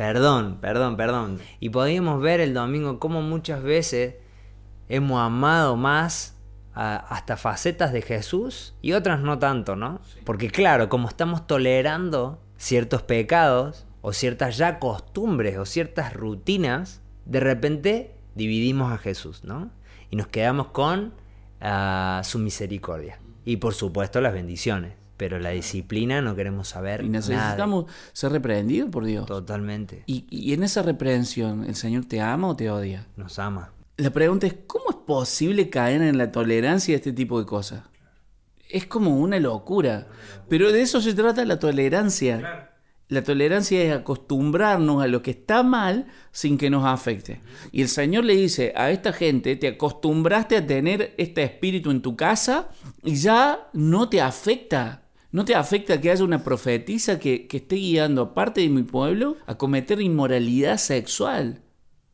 Perdón, 0.01 0.57
perdón, 0.59 0.97
perdón. 0.97 1.37
Y 1.59 1.69
podíamos 1.69 2.23
ver 2.23 2.39
el 2.39 2.55
domingo 2.55 2.97
cómo 2.97 3.21
muchas 3.21 3.61
veces 3.61 4.15
hemos 4.89 5.21
amado 5.21 5.75
más 5.75 6.39
hasta 6.73 7.37
facetas 7.37 7.93
de 7.93 8.01
Jesús 8.01 8.73
y 8.81 8.93
otras 8.93 9.19
no 9.19 9.37
tanto, 9.37 9.75
¿no? 9.75 10.01
Porque 10.23 10.49
claro, 10.49 10.89
como 10.89 11.07
estamos 11.07 11.45
tolerando 11.45 12.41
ciertos 12.57 13.03
pecados 13.03 13.85
o 14.01 14.11
ciertas 14.11 14.57
ya 14.57 14.79
costumbres 14.79 15.59
o 15.59 15.67
ciertas 15.67 16.13
rutinas, 16.13 17.03
de 17.25 17.39
repente 17.39 18.15
dividimos 18.33 18.91
a 18.91 18.97
Jesús, 18.97 19.43
¿no? 19.43 19.69
Y 20.09 20.15
nos 20.15 20.25
quedamos 20.25 20.69
con 20.69 21.13
a 21.59 22.21
su 22.23 22.39
misericordia. 22.39 23.19
Y 23.45 23.57
por 23.57 23.75
supuesto 23.75 24.19
las 24.19 24.33
bendiciones. 24.33 24.93
Pero 25.21 25.37
la 25.37 25.51
disciplina 25.51 26.19
no 26.19 26.35
queremos 26.35 26.69
saber. 26.69 27.03
Y 27.05 27.09
necesitamos 27.09 27.85
ser 28.11 28.31
reprendidos 28.31 28.89
por 28.89 29.05
Dios. 29.05 29.27
Totalmente. 29.27 30.01
Y, 30.07 30.25
y 30.31 30.53
en 30.53 30.63
esa 30.63 30.81
reprensión, 30.81 31.63
¿el 31.65 31.75
Señor 31.75 32.05
te 32.05 32.21
ama 32.21 32.47
o 32.47 32.55
te 32.55 32.71
odia? 32.71 33.05
Nos 33.17 33.37
ama. 33.37 33.71
La 33.97 34.09
pregunta 34.09 34.47
es, 34.47 34.55
¿cómo 34.65 34.85
es 34.89 34.95
posible 35.05 35.69
caer 35.69 36.01
en 36.01 36.17
la 36.17 36.31
tolerancia 36.31 36.93
de 36.93 36.95
este 36.95 37.13
tipo 37.13 37.37
de 37.37 37.45
cosas? 37.45 37.83
Es 38.67 38.87
como 38.87 39.19
una 39.19 39.39
locura. 39.39 40.07
Pero 40.49 40.71
de 40.71 40.81
eso 40.81 40.99
se 40.99 41.13
trata 41.13 41.45
la 41.45 41.59
tolerancia. 41.59 42.71
La 43.07 43.21
tolerancia 43.23 43.83
es 43.83 43.93
acostumbrarnos 43.93 45.03
a 45.03 45.07
lo 45.07 45.21
que 45.21 45.29
está 45.29 45.61
mal 45.61 46.07
sin 46.31 46.57
que 46.57 46.71
nos 46.71 46.83
afecte. 46.83 47.41
Y 47.71 47.83
el 47.83 47.89
Señor 47.89 48.23
le 48.23 48.35
dice 48.35 48.73
a 48.75 48.89
esta 48.89 49.13
gente, 49.13 49.55
te 49.55 49.67
acostumbraste 49.67 50.57
a 50.57 50.65
tener 50.65 51.13
este 51.19 51.43
espíritu 51.43 51.91
en 51.91 52.01
tu 52.01 52.15
casa 52.15 52.69
y 53.03 53.13
ya 53.13 53.69
no 53.73 54.09
te 54.09 54.19
afecta. 54.19 55.00
No 55.31 55.45
te 55.45 55.55
afecta 55.55 56.01
que 56.01 56.11
haya 56.11 56.25
una 56.25 56.43
profetisa 56.43 57.17
que, 57.17 57.47
esté 57.49 57.75
guiando 57.77 58.21
a 58.21 58.33
parte 58.33 58.61
de 58.61 58.69
mi 58.69 58.83
pueblo 58.83 59.37
a 59.45 59.57
cometer 59.57 60.01
inmoralidad 60.01 60.77
sexual. 60.77 61.61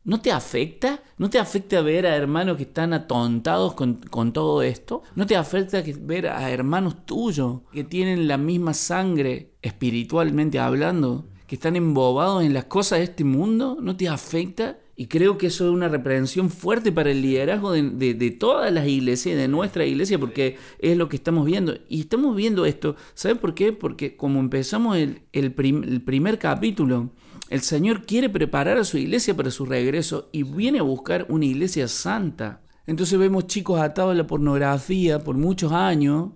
¿No 0.04 0.20
te 0.20 0.30
afecta? 0.30 1.02
¿No 1.18 1.28
te 1.28 1.40
afecta 1.40 1.82
ver 1.82 2.06
a 2.06 2.14
hermanos 2.14 2.56
que 2.56 2.62
están 2.62 2.92
atontados 2.92 3.74
con, 3.74 4.32
todo 4.32 4.62
esto? 4.62 5.02
¿No 5.16 5.26
te 5.26 5.36
afecta 5.36 5.82
ver 6.00 6.28
a 6.28 6.50
hermanos 6.50 7.04
tuyos 7.04 7.62
que 7.72 7.82
tienen 7.82 8.28
la 8.28 8.38
misma 8.38 8.72
sangre 8.72 9.54
espiritualmente 9.62 10.60
hablando? 10.60 11.26
¿Que 11.48 11.56
están 11.56 11.74
embobados 11.74 12.44
en 12.44 12.54
las 12.54 12.66
cosas 12.66 13.00
de 13.00 13.06
este 13.06 13.24
mundo? 13.24 13.78
¿No 13.80 13.96
te 13.96 14.08
afecta? 14.08 14.78
Y 15.00 15.06
creo 15.06 15.38
que 15.38 15.46
eso 15.46 15.64
es 15.64 15.70
una 15.70 15.86
reprensión 15.86 16.50
fuerte 16.50 16.90
para 16.90 17.12
el 17.12 17.22
liderazgo 17.22 17.70
de, 17.70 18.36
todas 18.36 18.72
las 18.72 18.88
iglesias, 18.88 19.36
de 19.36 19.46
nuestra 19.46 19.86
iglesia, 19.86 20.18
porque 20.18 20.56
es 20.80 20.96
lo 20.96 21.08
que 21.08 21.14
estamos 21.14 21.46
viendo. 21.46 21.78
Y 21.88 22.00
estamos 22.00 22.34
viendo 22.34 22.66
esto, 22.66 22.96
¿sabes 23.14 23.38
por 23.38 23.54
qué? 23.54 23.72
Porque 23.72 24.16
como 24.16 24.40
empezamos 24.40 24.96
el, 24.96 25.22
el 25.32 25.52
primer 25.52 26.40
capítulo, 26.40 27.12
el 27.48 27.60
Señor 27.60 28.06
quiere 28.06 28.28
preparar 28.28 28.76
a 28.76 28.82
su 28.82 28.98
iglesia 28.98 29.36
para 29.36 29.52
su 29.52 29.66
regreso 29.66 30.30
y 30.32 30.42
viene 30.42 30.80
a 30.80 30.82
buscar 30.82 31.26
una 31.28 31.46
iglesia 31.46 31.86
santa. 31.86 32.62
Entonces 32.84 33.20
vemos 33.20 33.46
chicos 33.46 33.80
atados 33.80 34.10
a 34.10 34.16
la 34.16 34.26
pornografía 34.26 35.20
por 35.20 35.36
muchos 35.36 35.70
años, 35.70 36.30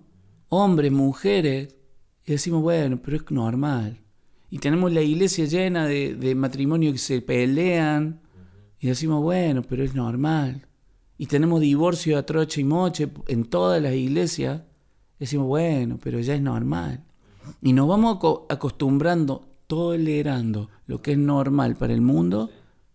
hombres, 0.47 0.93
mujeres, 0.93 1.75
y 2.25 2.31
decimos, 2.31 2.61
bueno, 2.61 2.97
pero 3.03 3.17
es 3.17 3.29
normal. 3.29 3.99
Y 4.49 4.59
tenemos 4.59 4.93
la 4.93 5.01
iglesia 5.01 5.43
llena 5.43 5.85
de, 5.85 6.33
matrimonios 6.33 6.93
que 6.93 6.99
se 6.99 7.21
pelean, 7.21 8.21
y 8.83 8.87
decimos, 8.87 9.21
bueno, 9.21 9.61
pero 9.61 9.81
es 9.85 9.95
normal. 9.95 10.67
y 11.17 11.27
tenemos 11.27 11.61
divorcio 11.61 12.17
a 12.17 12.25
troche 12.25 12.59
y 12.59 12.63
moche 12.65 13.07
en 13.27 13.45
todas 13.45 13.81
las 13.81 13.93
iglesias, 13.93 14.63
decimos, 15.17 15.47
bueno, 15.47 15.97
pero 16.03 16.19
ya 16.19 16.35
es 16.35 16.41
normal. 16.41 17.01
Y 17.61 17.71
nos 17.71 17.87
vamos 17.87 18.17
acostumbrando, 18.49 19.45
tolerando 19.67 20.69
lo 20.85 21.01
que 21.01 21.13
es 21.13 21.17
normal 21.17 21.77
para 21.77 21.93
el 21.93 22.01
mundo 22.01 22.49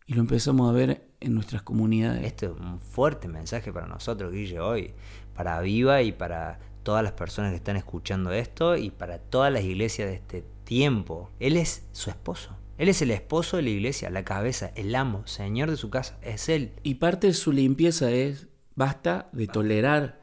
y 0.05 0.13
lo 0.13 0.21
empezamos 0.21 0.69
a 0.69 0.75
ver 0.75 1.09
en 1.21 1.35
nuestras 1.35 1.63
comunidades. 1.63 2.23
Este 2.27 2.45
es 2.47 2.53
un 2.53 2.81
fuerte 2.81 3.27
mensaje 3.27 3.73
para 3.73 3.87
nosotros, 3.87 4.31
Guille, 4.31 4.61
hoy, 4.61 4.93
para 5.35 5.59
Viva 5.63 6.03
y 6.03 6.13
para 6.13 6.59
todas 6.83 7.03
las 7.03 7.13
personas 7.13 7.53
que 7.53 7.57
están 7.57 7.77
escuchando 7.77 8.31
esto 8.33 8.77
y 8.77 8.91
para 8.91 9.21
todas 9.21 9.51
las 9.51 9.65
iglesias 9.65 10.11
de 10.11 10.17
este 10.17 10.45
tiempo. 10.65 11.31
Él 11.41 11.57
es 11.57 11.87
su 11.93 12.11
esposo. 12.11 12.58
Él 12.79 12.89
es 12.89 13.03
el 13.03 13.11
esposo 13.11 13.57
de 13.57 13.65
la 13.65 13.71
iglesia, 13.71 14.09
la 14.09 14.25
cabeza, 14.25 14.71
el 14.77 14.95
amo, 14.95 15.27
señor 15.27 15.69
de 15.71 15.77
su 15.77 15.91
casa. 15.91 16.19
Es 16.23 16.49
Él. 16.49 16.73
Y 16.85 16.95
parte 16.95 17.27
de 17.27 17.35
su 17.35 17.53
limpieza 17.53 18.11
es, 18.13 18.47
basta 18.77 19.29
de 19.33 19.49
tolerar 19.49 20.21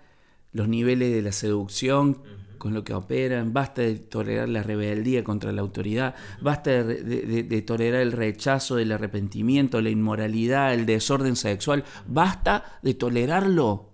los 0.53 0.69
niveles 0.69 1.13
de 1.13 1.21
la 1.21 1.33
seducción 1.33 2.23
con 2.57 2.73
lo 2.73 2.85
que 2.85 2.93
operan, 2.93 3.51
basta 3.51 3.81
de 3.81 3.95
tolerar 3.95 4.47
la 4.47 4.63
rebeldía 4.63 5.25
contra 5.25 5.51
la 5.51 5.61
autoridad, 5.61 6.15
basta 6.41 6.83
de, 6.83 7.61
tolerar 7.61 8.01
el 8.01 8.13
rechazo 8.13 8.77
del 8.77 8.93
arrepentimiento, 8.93 9.81
la 9.81 9.89
inmoralidad, 9.89 10.73
el 10.73 10.85
desorden 10.85 11.35
sexual, 11.35 11.83
basta 12.07 12.79
de 12.81 12.93
tolerarlo. 12.93 13.91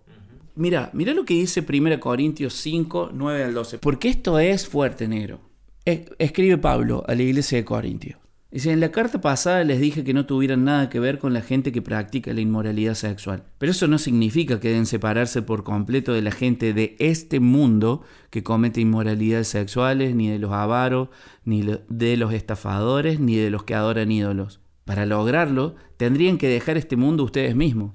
Mira, 0.56 0.91
mira 0.93 1.13
lo 1.13 1.26
que 1.26 1.34
dice 1.34 1.65
1 1.67 2.00
Corintios 2.00 2.54
5, 2.54 3.10
9 3.12 3.43
al 3.43 3.54
12, 3.56 3.80
porque 3.80 4.10
esto 4.10 4.38
es 4.38 4.67
fuerte, 4.67 5.08
negro. 5.08 5.39
Escribe 5.84 6.60
Pablo 6.60 7.04
a 7.08 7.15
la 7.15 7.24
iglesia 7.24 7.58
de 7.58 7.65
Corintios. 7.65 8.20
Dice, 8.52 8.74
en 8.74 8.82
la 8.82 8.92
carta 8.92 9.22
pasada 9.22 9.64
les 9.64 9.80
dije 9.80 10.04
que 10.04 10.14
no 10.14 10.26
tuvieran 10.26 10.66
nada 10.66 10.90
que 10.90 11.00
ver 11.00 11.20
con 11.20 11.34
la 11.34 11.42
gente 11.42 11.72
que 11.72 11.82
practica 11.82 12.34
la 12.34 12.42
inmoralidad 12.42 12.96
sexual. 12.96 13.46
Pero 13.58 13.72
eso 13.72 13.88
no 13.88 13.98
significa 13.98 14.60
que 14.60 14.68
deben 14.68 14.86
separarse 14.86 15.42
por 15.42 15.64
completo 15.64 16.12
de 16.12 16.22
la 16.22 16.32
gente 16.32 16.74
de 16.74 16.98
este 17.00 17.40
mundo 17.40 18.04
que 18.30 18.44
comete 18.44 18.82
inmoralidades 18.82 19.48
sexuales, 19.48 20.16
ni 20.16 20.28
de 20.28 20.38
los 20.38 20.52
avaros, 20.52 21.08
ni 21.46 21.64
de 21.88 22.18
los 22.18 22.34
estafadores, 22.34 23.22
ni 23.22 23.38
de 23.38 23.52
los 23.52 23.64
que 23.64 23.74
adoran 23.74 24.12
ídolos. 24.12 24.60
Para 24.84 25.06
lograrlo, 25.06 25.76
tendrían 25.96 26.38
que 26.38 26.50
dejar 26.50 26.76
este 26.76 26.98
mundo 26.98 27.24
ustedes 27.24 27.56
mismos. 27.56 27.94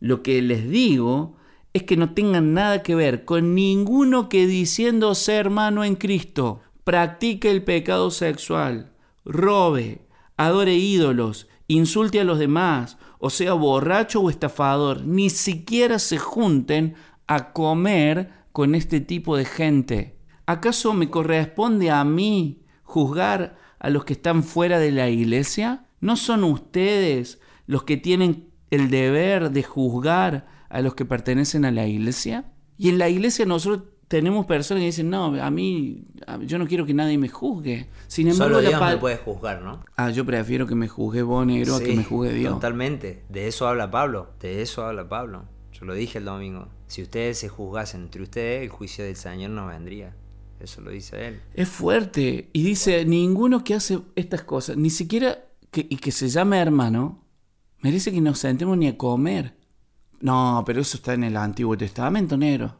Lo 0.00 0.22
que 0.22 0.42
les 0.42 0.68
digo 0.68 1.36
es 1.72 1.84
que 1.84 1.96
no 1.96 2.12
tengan 2.12 2.52
nada 2.52 2.82
que 2.82 2.94
ver 2.94 3.24
con 3.24 3.54
ninguno 3.54 4.28
que 4.28 4.46
diciendo 4.46 5.14
ser 5.14 5.46
hermano 5.46 5.82
en 5.82 5.96
Cristo 5.96 6.60
practique 6.84 7.50
el 7.50 7.62
pecado 7.62 8.10
sexual 8.10 8.90
robe, 9.24 10.06
adore 10.36 10.74
ídolos, 10.74 11.48
insulte 11.68 12.20
a 12.20 12.24
los 12.24 12.38
demás, 12.38 12.98
o 13.18 13.30
sea 13.30 13.54
borracho 13.54 14.20
o 14.20 14.30
estafador, 14.30 15.04
ni 15.04 15.30
siquiera 15.30 15.98
se 15.98 16.18
junten 16.18 16.94
a 17.26 17.52
comer 17.52 18.30
con 18.52 18.74
este 18.74 19.00
tipo 19.00 19.36
de 19.36 19.44
gente. 19.44 20.18
¿Acaso 20.46 20.92
me 20.92 21.10
corresponde 21.10 21.90
a 21.90 22.04
mí 22.04 22.62
juzgar 22.82 23.56
a 23.78 23.90
los 23.90 24.04
que 24.04 24.12
están 24.12 24.42
fuera 24.42 24.78
de 24.78 24.92
la 24.92 25.08
iglesia? 25.08 25.86
¿No 26.00 26.16
son 26.16 26.44
ustedes 26.44 27.40
los 27.66 27.84
que 27.84 27.96
tienen 27.96 28.50
el 28.70 28.90
deber 28.90 29.50
de 29.50 29.62
juzgar 29.62 30.46
a 30.68 30.82
los 30.82 30.94
que 30.94 31.06
pertenecen 31.06 31.64
a 31.64 31.70
la 31.70 31.86
iglesia? 31.86 32.52
Y 32.76 32.90
en 32.90 32.98
la 32.98 33.08
iglesia 33.08 33.46
nosotros 33.46 33.93
tenemos 34.08 34.46
personas 34.46 34.80
que 34.80 34.86
dicen, 34.86 35.10
no, 35.10 35.40
a 35.40 35.50
mí, 35.50 36.04
yo 36.46 36.58
no 36.58 36.66
quiero 36.66 36.86
que 36.86 36.94
nadie 36.94 37.18
me 37.18 37.28
juzgue. 37.28 37.88
Sin 38.06 38.28
embargo, 38.28 38.56
Solo 38.56 38.68
Dios 38.68 38.80
me 38.80 38.96
puede 38.98 39.16
juzgar, 39.16 39.62
¿no? 39.62 39.84
Ah, 39.96 40.10
yo 40.10 40.24
prefiero 40.24 40.66
que 40.66 40.74
me 40.74 40.88
juzgue 40.88 41.22
vos, 41.22 41.46
negro, 41.46 41.76
a 41.76 41.80
que 41.80 41.94
me 41.94 42.04
juzgue 42.04 42.32
Dios. 42.32 42.54
Totalmente. 42.54 43.24
De 43.28 43.48
eso 43.48 43.66
habla 43.66 43.90
Pablo. 43.90 44.28
De 44.40 44.62
eso 44.62 44.84
habla 44.84 45.08
Pablo. 45.08 45.44
Yo 45.72 45.84
lo 45.86 45.94
dije 45.94 46.18
el 46.18 46.24
domingo. 46.24 46.68
Si 46.86 47.02
ustedes 47.02 47.38
se 47.38 47.48
juzgasen 47.48 48.02
entre 48.02 48.22
ustedes, 48.22 48.62
el 48.62 48.68
juicio 48.68 49.04
del 49.04 49.16
Señor 49.16 49.50
no 49.50 49.66
vendría. 49.66 50.14
Eso 50.60 50.80
lo 50.80 50.90
dice 50.90 51.28
él. 51.28 51.40
Es 51.54 51.68
fuerte. 51.68 52.50
Y 52.52 52.62
dice, 52.62 53.04
ninguno 53.04 53.64
que 53.64 53.74
hace 53.74 54.00
estas 54.14 54.42
cosas, 54.42 54.76
ni 54.76 54.90
siquiera 54.90 55.38
que, 55.70 55.86
y 55.88 55.96
que 55.96 56.12
se 56.12 56.28
llame 56.28 56.58
hermano, 56.58 57.24
merece 57.80 58.12
que 58.12 58.20
nos 58.20 58.38
sentemos 58.38 58.78
ni 58.78 58.86
a 58.86 58.96
comer. 58.96 59.56
No, 60.20 60.62
pero 60.64 60.80
eso 60.80 60.96
está 60.96 61.14
en 61.14 61.24
el 61.24 61.36
Antiguo 61.36 61.76
Testamento, 61.76 62.36
negro. 62.36 62.78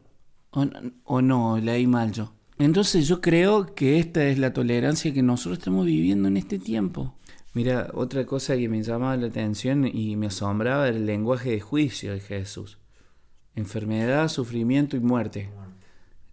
O, 1.03 1.21
no, 1.21 1.57
leí 1.57 1.85
mal 1.85 2.11
yo. 2.11 2.31
Entonces 2.57 3.07
yo 3.07 3.19
creo 3.19 3.75
que 3.75 3.99
esta 3.99 4.25
es 4.25 4.39
la 4.39 4.53
tolerancia 4.53 5.13
que 5.13 5.21
nosotros 5.21 5.57
estamos 5.57 5.85
viviendo 5.85 6.29
en 6.29 6.37
este 6.37 6.57
tiempo. 6.57 7.13
Mira, 7.53 7.89
otra 7.93 8.25
cosa 8.25 8.55
que 8.55 8.69
me 8.69 8.81
llamaba 8.81 9.17
la 9.17 9.27
atención 9.27 9.85
y 9.85 10.15
me 10.15 10.27
asombraba 10.27 10.87
era 10.87 10.97
el 10.97 11.05
lenguaje 11.05 11.51
de 11.51 11.59
juicio 11.59 12.13
de 12.13 12.21
Jesús. 12.21 12.77
Enfermedad, 13.55 14.27
sufrimiento 14.29 14.95
y 14.95 15.01
muerte. 15.01 15.49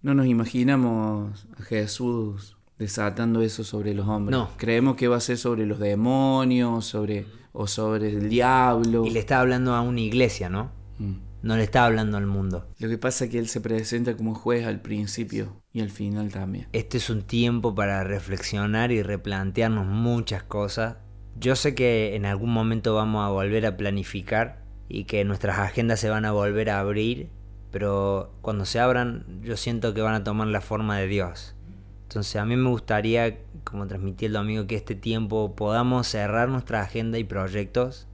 No 0.01 0.15
nos 0.15 0.27
imaginamos 0.27 1.47
a 1.59 1.63
Jesús 1.63 2.57
desatando 2.79 3.43
eso 3.43 3.65
sobre 3.65 3.95
los 3.95 4.09
hombres. 4.09 4.39
No. 4.39 4.51
Creemos 4.57 4.97
que 4.97 5.09
va 5.09 5.17
a 5.17 5.21
ser 5.21 5.39
sobre 5.39 5.67
los 5.67 5.79
demonios, 5.79 6.85
sobre 6.85 7.27
o 7.53 7.67
sobre 7.67 8.11
el 8.11 8.29
diablo. 8.29 9.05
Y 9.05 9.11
le 9.11 9.21
está 9.21 9.41
hablando 9.41 9.75
a 9.75 9.83
una 9.83 10.01
iglesia, 10.01 10.49
¿no? 10.49 10.71
Mm. 10.99 11.32
No 11.43 11.57
le 11.57 11.65
está 11.65 11.85
hablando 11.85 12.19
al 12.19 12.27
mundo. 12.27 12.69
Lo 12.79 12.89
que 12.89 12.99
pasa 12.99 13.25
es 13.25 13.31
que 13.31 13.39
él 13.41 13.49
se 13.49 13.61
presenta 13.61 14.17
como 14.17 14.35
juez 14.35 14.65
al 14.65 14.81
principio 14.81 15.61
y 15.73 15.81
al 15.81 15.91
final 15.91 16.31
también. 16.31 16.69
Este 16.73 16.99
es 16.99 17.11
un 17.11 17.23
tiempo 17.23 17.75
para 17.75 18.05
reflexionar 18.05 18.93
y 18.93 19.03
replantearnos 19.03 19.85
muchas 19.85 20.45
cosas. 20.45 20.99
Yo 21.37 21.57
sé 21.57 21.75
que 21.75 22.15
en 22.15 22.27
algún 22.27 22.53
momento 22.53 22.95
vamos 22.95 23.27
a 23.27 23.31
volver 23.31 23.67
a 23.67 23.77
planificar 23.77 24.63
y 24.89 25.05
que 25.05 25.25
nuestras 25.25 25.59
agendas 25.59 25.99
se 25.99 26.11
van 26.11 26.27
a 26.27 26.33
volver 26.33 26.71
a 26.71 26.79
abrir, 26.79 27.31
pero 27.73 28.33
cuando 28.41 28.65
se 28.65 28.79
abran 28.79 29.41
yo 29.43 29.57
siento 29.57 29.95
que 29.95 30.03
van 30.03 30.15
a 30.15 30.23
tomar 30.23 30.47
la 30.47 30.61
forma 30.61 30.99
de 30.99 31.09
Dios. 31.09 31.57
Entonces 32.05 32.37
a 32.37 32.45
mí 32.45 32.55
me 32.55 32.69
gustaría, 32.69 33.39
como 33.65 33.89
transmití 33.89 34.27
el 34.27 34.35
domingo, 34.35 34.69
que 34.69 34.77
este 34.77 34.95
tiempo 34.95 35.57
podamos 35.57 36.07
cerrar 36.07 36.49
nuestra 36.51 36.83
agenda 36.83 37.19
y 37.19 37.25
proyectos 37.25 38.07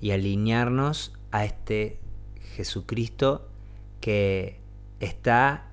y 0.00 0.12
alinearnos 0.12 1.12
a 1.32 1.44
este 1.44 2.01
Jesucristo 2.52 3.48
que 4.00 4.58
está 5.00 5.64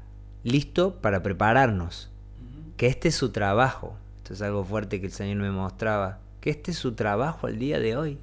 listo 0.43 0.95
para 0.95 1.21
prepararnos, 1.21 2.09
que 2.77 2.87
este 2.87 3.09
es 3.09 3.15
su 3.15 3.31
trabajo. 3.31 3.95
Esto 4.17 4.33
es 4.33 4.41
algo 4.41 4.63
fuerte 4.63 4.99
que 4.99 5.07
el 5.07 5.11
Señor 5.11 5.37
me 5.37 5.51
mostraba, 5.51 6.19
que 6.39 6.49
este 6.51 6.71
es 6.71 6.77
su 6.77 6.93
trabajo 6.93 7.47
al 7.47 7.59
día 7.59 7.79
de 7.79 7.97
hoy, 7.97 8.17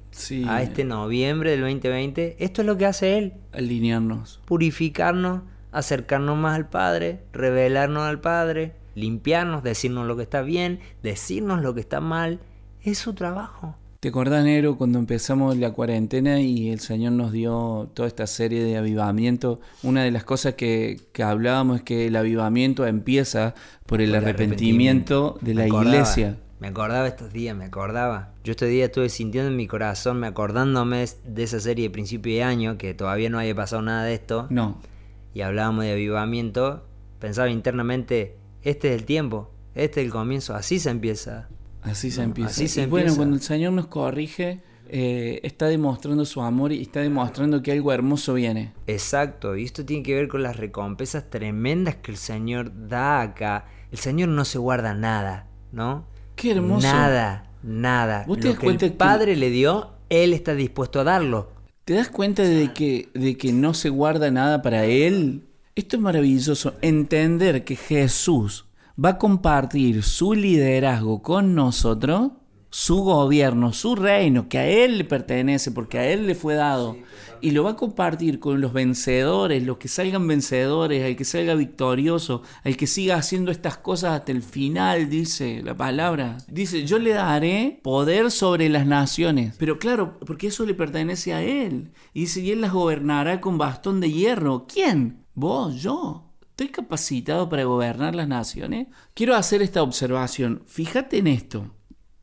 a 0.47 0.63
este 0.63 0.83
noviembre 0.83 1.51
del 1.51 1.61
2020. 1.61 2.37
Esto 2.39 2.61
es 2.61 2.65
lo 2.65 2.77
que 2.77 2.85
hace 2.85 3.17
Él. 3.17 3.33
Alinearnos. 3.51 4.41
Purificarnos, 4.45 5.41
acercarnos 5.71 6.37
más 6.37 6.55
al 6.55 6.69
Padre, 6.69 7.21
revelarnos 7.33 8.03
al 8.03 8.19
Padre, 8.19 8.73
limpiarnos, 8.95 9.63
decirnos 9.63 10.07
lo 10.07 10.15
que 10.15 10.23
está 10.23 10.41
bien, 10.41 10.79
decirnos 11.03 11.61
lo 11.61 11.73
que 11.73 11.81
está 11.81 12.01
mal. 12.01 12.39
Es 12.81 12.97
su 12.97 13.13
trabajo. 13.13 13.75
¿Te 14.07 14.11
acordás, 14.11 14.45
Nero, 14.45 14.77
cuando 14.77 14.99
empezamos 14.99 15.57
la 15.57 15.71
cuarentena 15.71 16.39
y 16.39 16.69
el 16.69 16.79
Señor 16.79 17.11
nos 17.11 17.33
dio 17.33 17.91
toda 17.93 18.07
esta 18.07 18.25
serie 18.25 18.63
de 18.63 18.77
avivamiento? 18.77 19.59
Una 19.83 20.01
de 20.01 20.11
las 20.11 20.23
cosas 20.23 20.53
que, 20.53 21.01
hablábamos 21.21 21.79
es 21.79 21.83
que 21.83 22.07
el 22.07 22.15
avivamiento 22.15 22.87
empieza 22.87 23.53
por 23.85 23.99
el, 23.99 24.15
arrepentimiento, 24.15 25.37
de 25.41 25.55
la 25.55 25.67
iglesia. 25.67 26.37
Me 26.61 26.69
acordaba 26.69 27.05
estos 27.05 27.33
días, 27.33 27.53
me 27.53 27.65
acordaba. 27.65 28.31
Yo 28.45 28.51
estos 28.51 28.69
días 28.69 28.85
estuve 28.85 29.09
sintiendo 29.09 29.51
en 29.51 29.57
mi 29.57 29.67
corazón, 29.67 30.21
me 30.21 30.27
acordándome 30.27 31.05
de 31.25 31.43
esa 31.43 31.59
serie 31.59 31.83
de 31.83 31.89
principio 31.89 32.33
de 32.33 32.43
año, 32.43 32.77
que 32.77 32.93
todavía 32.93 33.29
no 33.29 33.39
había 33.39 33.55
pasado 33.55 33.81
nada 33.81 34.05
de 34.05 34.13
esto. 34.13 34.47
No. 34.49 34.79
Y 35.33 35.41
hablábamos 35.41 35.83
de 35.83 35.91
avivamiento. 35.91 36.85
Pensaba 37.19 37.49
internamente, 37.49 38.37
este 38.61 38.87
es 38.87 39.01
el 39.01 39.05
tiempo, 39.05 39.51
este 39.75 39.99
es 39.99 40.05
el 40.05 40.13
comienzo, 40.13 40.55
así 40.55 40.79
se 40.79 40.91
empieza. 40.91 41.49
Así 41.89 42.11
se 42.11 42.23
empieza. 42.23 42.87
bueno, 42.87 43.15
cuando 43.15 43.35
el 43.35 43.41
Señor 43.41 43.73
nos 43.73 43.87
corrige, 43.87 44.61
eh, 44.89 45.41
está 45.43 45.67
demostrando 45.67 46.25
su 46.25 46.41
amor 46.41 46.71
y 46.71 46.81
está 46.81 47.01
demostrando 47.01 47.61
que 47.61 47.71
algo 47.71 47.91
hermoso 47.91 48.33
viene. 48.33 48.73
Exacto, 48.87 49.57
y 49.57 49.63
esto 49.63 49.85
tiene 49.85 50.03
que 50.03 50.15
ver 50.15 50.27
con 50.27 50.43
las 50.43 50.55
recompensas 50.55 51.29
tremendas 51.29 51.95
que 51.95 52.11
el 52.11 52.17
Señor 52.17 52.71
da 52.87 53.21
acá. 53.21 53.65
El 53.91 53.97
Señor 53.97 54.29
no 54.29 54.45
se 54.45 54.57
guarda 54.57 54.93
nada, 54.93 55.47
¿no? 55.71 56.05
Qué 56.35 56.51
hermoso. 56.51 56.87
Nada, 56.87 57.51
nada. 57.63 58.25
Lo 58.27 58.35
que 58.35 58.85
el 58.85 58.93
Padre 58.93 59.35
le 59.35 59.49
dio, 59.49 59.91
Él 60.09 60.33
está 60.33 60.55
dispuesto 60.55 61.01
a 61.01 61.03
darlo. 61.03 61.51
¿Te 61.83 61.93
das 61.93 62.09
cuenta 62.09 62.43
de 62.43 62.73
que, 62.73 63.09
de 63.13 63.37
que 63.37 63.53
no 63.53 63.73
se 63.73 63.89
guarda 63.89 64.29
nada 64.29 64.61
para 64.61 64.85
Él? 64.85 65.43
Esto 65.75 65.95
es 65.95 66.01
maravilloso. 66.01 66.75
Entender 66.81 67.63
que 67.63 67.75
Jesús 67.75 68.66
va 69.03 69.09
a 69.09 69.17
compartir 69.17 70.03
su 70.03 70.33
liderazgo 70.33 71.21
con 71.21 71.53
nosotros, 71.53 72.31
su 72.69 72.97
gobierno, 72.97 73.71
su 73.71 73.95
reino, 73.95 74.49
que 74.49 74.57
a 74.57 74.67
Él 74.67 74.97
le 74.97 75.03
pertenece, 75.05 75.71
porque 75.71 75.99
a 75.99 76.07
Él 76.07 76.27
le 76.27 76.35
fue 76.35 76.55
dado, 76.55 76.97
y 77.39 77.51
lo 77.51 77.63
va 77.63 77.71
a 77.71 77.75
compartir 77.75 78.39
con 78.39 78.59
los 78.59 78.73
vencedores, 78.73 79.63
los 79.63 79.77
que 79.77 79.87
salgan 79.87 80.27
vencedores, 80.27 81.03
el 81.03 81.15
que 81.15 81.25
salga 81.25 81.53
victorioso, 81.53 82.41
el 82.63 82.75
que 82.75 82.87
siga 82.87 83.15
haciendo 83.15 83.51
estas 83.51 83.77
cosas 83.77 84.19
hasta 84.19 84.31
el 84.31 84.41
final, 84.41 85.09
dice 85.09 85.61
la 85.63 85.77
palabra. 85.77 86.37
Dice, 86.47 86.85
yo 86.85 86.99
le 86.99 87.11
daré 87.11 87.79
poder 87.83 88.31
sobre 88.31 88.67
las 88.67 88.85
naciones. 88.85 89.55
Pero 89.57 89.79
claro, 89.79 90.19
porque 90.25 90.47
eso 90.47 90.65
le 90.65 90.73
pertenece 90.73 91.33
a 91.33 91.41
Él. 91.41 91.91
Y 92.13 92.21
dice, 92.21 92.41
y 92.41 92.51
Él 92.51 92.61
las 92.61 92.73
gobernará 92.73 93.39
con 93.39 93.57
bastón 93.57 94.01
de 94.01 94.11
hierro. 94.11 94.65
¿Quién? 94.67 95.23
Vos, 95.35 95.81
yo. 95.81 96.26
¿Estoy 96.57 96.69
capacitado 96.69 97.49
para 97.49 97.65
gobernar 97.65 98.15
las 98.15 98.27
naciones? 98.27 98.87
Quiero 99.13 99.35
hacer 99.35 99.61
esta 99.61 99.83
observación. 99.83 100.63
Fíjate 100.65 101.19
en 101.19 101.27
esto. 101.27 101.69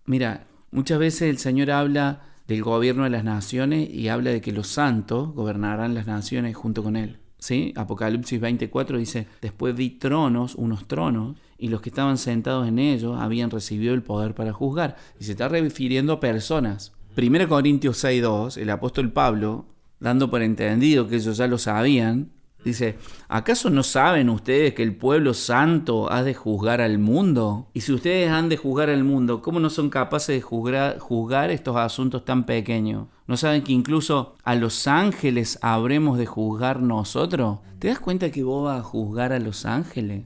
Mira, 0.07 0.49
muchas 0.73 0.99
veces 0.99 1.31
el 1.31 1.38
Señor 1.38 1.70
habla 1.70 2.23
del 2.49 2.64
gobierno 2.64 3.05
de 3.05 3.11
las 3.11 3.23
naciones 3.23 3.88
y 3.88 4.09
habla 4.09 4.33
de 4.33 4.40
que 4.40 4.51
los 4.51 4.66
santos 4.66 5.33
gobernarán 5.35 5.94
las 5.94 6.09
naciones 6.09 6.57
junto 6.57 6.83
con 6.83 6.97
Él. 6.97 7.20
¿Sí? 7.38 7.73
Apocalipsis 7.77 8.40
24 8.40 8.99
dice, 8.99 9.29
después 9.40 9.77
vi 9.77 9.90
tronos, 9.90 10.57
unos 10.57 10.88
tronos, 10.88 11.37
y 11.57 11.68
los 11.68 11.81
que 11.81 11.90
estaban 11.90 12.18
sentados 12.18 12.66
en 12.66 12.81
ellos 12.81 13.16
habían 13.20 13.53
recibido 13.53 13.94
el 13.94 14.03
poder 14.03 14.35
para 14.35 14.53
juzgar. 14.53 14.97
Y 15.20 15.27
se 15.27 15.31
está 15.31 15.47
refiriendo 15.47 16.14
a 16.14 16.18
personas. 16.18 16.92
1 17.16 17.49
Corintios 17.49 18.03
6.2, 18.03 18.57
el 18.57 18.70
apóstol 18.70 19.12
Pablo, 19.12 19.66
dando 20.01 20.29
por 20.29 20.42
entendido 20.42 21.07
que 21.07 21.14
ellos 21.14 21.37
ya 21.37 21.47
lo 21.47 21.59
sabían, 21.59 22.33
Dice, 22.64 22.96
¿acaso 23.29 23.68
no 23.68 23.83
saben 23.83 24.31
ustedes 24.31 24.72
que 24.72 24.83
el 24.83 24.96
pueblo 24.96 25.35
santo 25.35 26.11
ha 26.11 26.22
de 26.22 26.33
juzgar 26.33 26.81
al 26.81 26.98
mundo? 26.98 27.68
Y 27.74 27.83
si 27.83 27.92
ustedes 27.92 28.31
han 28.31 28.48
de 28.48 28.57
juzgar 28.57 28.88
al 28.88 29.05
mundo, 29.05 29.42
¿cómo 29.42 29.61
no 29.61 29.68
son 29.68 29.90
capaces 29.90 30.37
de 30.37 30.40
juzgar, 30.40 31.50
estos 31.50 31.77
asuntos 31.77 32.24
tan 32.24 32.46
pequeños? 32.46 33.09
¿No 33.27 33.37
saben 33.37 33.62
que 33.62 33.72
incluso 33.72 34.37
a 34.44 34.55
los 34.55 34.87
ángeles 34.87 35.59
habremos 35.61 36.16
de 36.16 36.27
juzgar 36.27 36.81
nosotros? 36.81 37.59
¿Te 37.79 37.88
das 37.88 37.98
cuenta 37.98 38.31
que 38.31 38.42
vos 38.42 38.64
vas 38.64 38.81
a 38.81 38.83
juzgar 38.83 39.33
a 39.35 39.38
los 39.38 39.66
ángeles? 39.66 40.24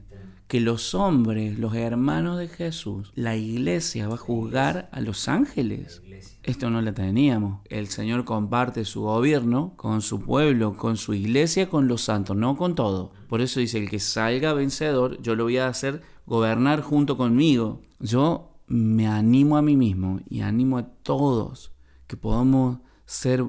Que 0.49 0.59
los 0.59 0.95
hombres, 0.95 1.59
los 1.59 1.75
hermanos 1.75 2.39
de 2.39 2.47
Jesús, 2.47 3.11
la 3.13 3.37
iglesia 3.37 4.07
va 4.07 4.15
a 4.15 4.17
juzgar 4.17 4.89
a 4.91 4.99
los 4.99 5.27
ángeles. 5.27 6.01
Esto 6.41 6.71
no 6.71 6.81
lo 6.81 6.91
teníamos. 6.91 7.61
El 7.69 7.87
Señor 7.87 8.25
comparte 8.25 8.83
su 8.83 9.01
gobierno 9.01 9.73
con 9.75 10.01
su 10.01 10.21
pueblo, 10.21 10.75
con 10.75 10.97
su 10.97 11.13
iglesia, 11.13 11.69
con 11.69 11.87
los 11.87 12.01
santos, 12.01 12.35
no 12.35 12.57
con 12.57 12.73
todo. 12.73 13.13
Por 13.27 13.41
eso 13.41 13.59
dice, 13.59 13.77
el 13.77 13.91
que 13.91 13.99
salga 13.99 14.53
vencedor, 14.53 15.21
yo 15.21 15.35
lo 15.35 15.43
voy 15.43 15.57
a 15.57 15.67
hacer 15.67 16.01
gobernar 16.25 16.81
junto 16.81 17.15
conmigo. 17.15 17.83
Yo 17.99 18.57
me 18.65 19.05
animo 19.05 19.55
a 19.55 19.61
mí 19.61 19.77
mismo 19.77 20.19
y 20.27 20.41
animo 20.41 20.79
a 20.79 20.87
todos 21.03 21.73
que 22.07 22.17
podamos 22.17 22.79
ser 23.05 23.45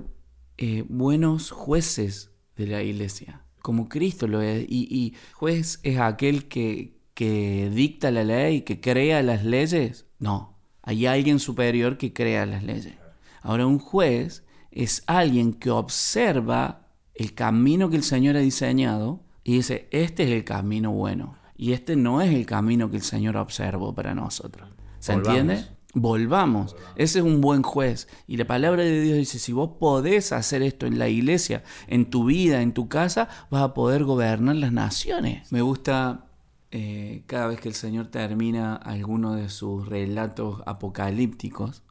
eh, 0.59 0.85
buenos 0.87 1.51
jueces 1.51 2.31
de 2.57 2.67
la 2.67 2.83
iglesia 2.83 3.40
como 3.61 3.89
Cristo 3.89 4.27
lo 4.27 4.43
es. 4.43 4.65
Y, 4.69 5.15
juez 5.35 5.81
es 5.83 5.99
aquel 5.99 6.49
que, 6.49 6.99
que 7.15 7.71
dicta 7.73 8.11
la 8.11 8.25
ley, 8.25 8.63
que 8.63 8.81
crea 8.81 9.23
las 9.23 9.45
leyes. 9.45 10.07
No, 10.19 10.59
hay 10.83 11.07
alguien 11.07 11.39
superior 11.39 11.99
que 11.99 12.13
crea 12.13 12.47
las 12.47 12.63
leyes. 12.63 12.95
Ahora 13.43 13.67
un 13.67 13.79
juez 13.79 14.45
es 14.71 15.03
alguien 15.07 15.53
que 15.53 15.71
observa 15.71 16.89
el 17.15 17.35
camino 17.35 17.91
que 17.91 17.97
el 17.97 18.03
Señor 18.03 18.37
ha 18.37 18.41
diseñado 18.41 19.23
y 19.45 19.55
dice, 19.55 19.89
este 19.91 20.25
es 20.25 20.31
el 20.31 20.45
camino 20.45 20.93
bueno. 20.93 21.37
Y 21.57 21.73
este 21.73 21.97
no 21.97 22.23
es 22.23 22.33
el 22.33 22.47
camino 22.47 22.91
que 22.91 22.97
el 22.97 23.03
Señor 23.03 23.37
observó 23.37 23.95
para 23.95 24.15
nosotros. 24.15 24.71
¿Se 24.99 25.13
entiende? 25.13 25.65
Volvamos. 25.95 26.77
Ese 26.97 27.19
es 27.19 27.25
un 27.25 27.41
buen 27.41 27.63
juez. 27.63 28.09
Y 28.27 28.37
la 28.37 28.47
palabra 28.47 28.83
de 28.83 29.01
Dios 29.01 29.17
dice, 29.19 29.39
si 29.39 29.53
vos 29.53 29.73
podés 29.79 30.33
hacer 30.33 30.63
esto 30.63 30.87
en 30.87 30.99
la 30.99 31.09
iglesia, 31.09 31.65
en 31.89 32.11
tu 32.11 32.25
vida, 32.25 32.63
en 32.63 32.73
tu 32.73 32.89
casa, 32.89 33.29
vas 33.51 33.63
a 33.63 33.75
poder 33.75 34.05
gobernar 34.05 34.57
las 34.57 34.73
naciones. 34.73 35.51
Me 35.51 35.63
gusta 35.63 36.31
eh, 36.71 37.25
cada 37.27 37.49
vez 37.49 37.61
que 37.61 37.69
el 37.69 37.75
Señor 37.75 38.07
termina 38.09 38.77
alguno 38.77 39.35
de 39.35 39.49
sus 39.49 39.89
relatos 39.89 40.63
apocalípticos, 40.67 41.83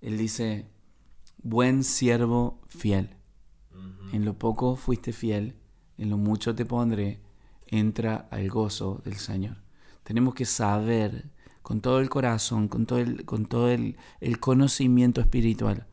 Él 0.00 0.16
dice, 0.16 0.70
buen 1.42 1.84
siervo 1.84 2.60
fiel. 2.68 3.16
En 4.12 4.24
lo 4.24 4.38
poco 4.38 4.76
fuiste 4.76 5.12
fiel, 5.12 5.56
en 5.96 6.10
lo 6.10 6.18
mucho 6.18 6.54
te 6.54 6.66
pondré, 6.66 7.20
entra 7.66 8.28
al 8.30 8.48
gozo 8.48 9.00
del 9.04 9.16
Señor. 9.16 9.56
Tenemos 10.02 10.34
que 10.34 10.44
saber 10.44 11.30
con 11.62 11.80
todo 11.80 12.00
el 12.00 12.08
corazón, 12.08 12.68
con 12.68 12.86
todo 12.86 12.98
el, 12.98 13.24
con 13.24 13.46
todo 13.46 13.68
el, 13.70 13.96
conocimiento 14.40 15.20
espiritual, 15.20 15.86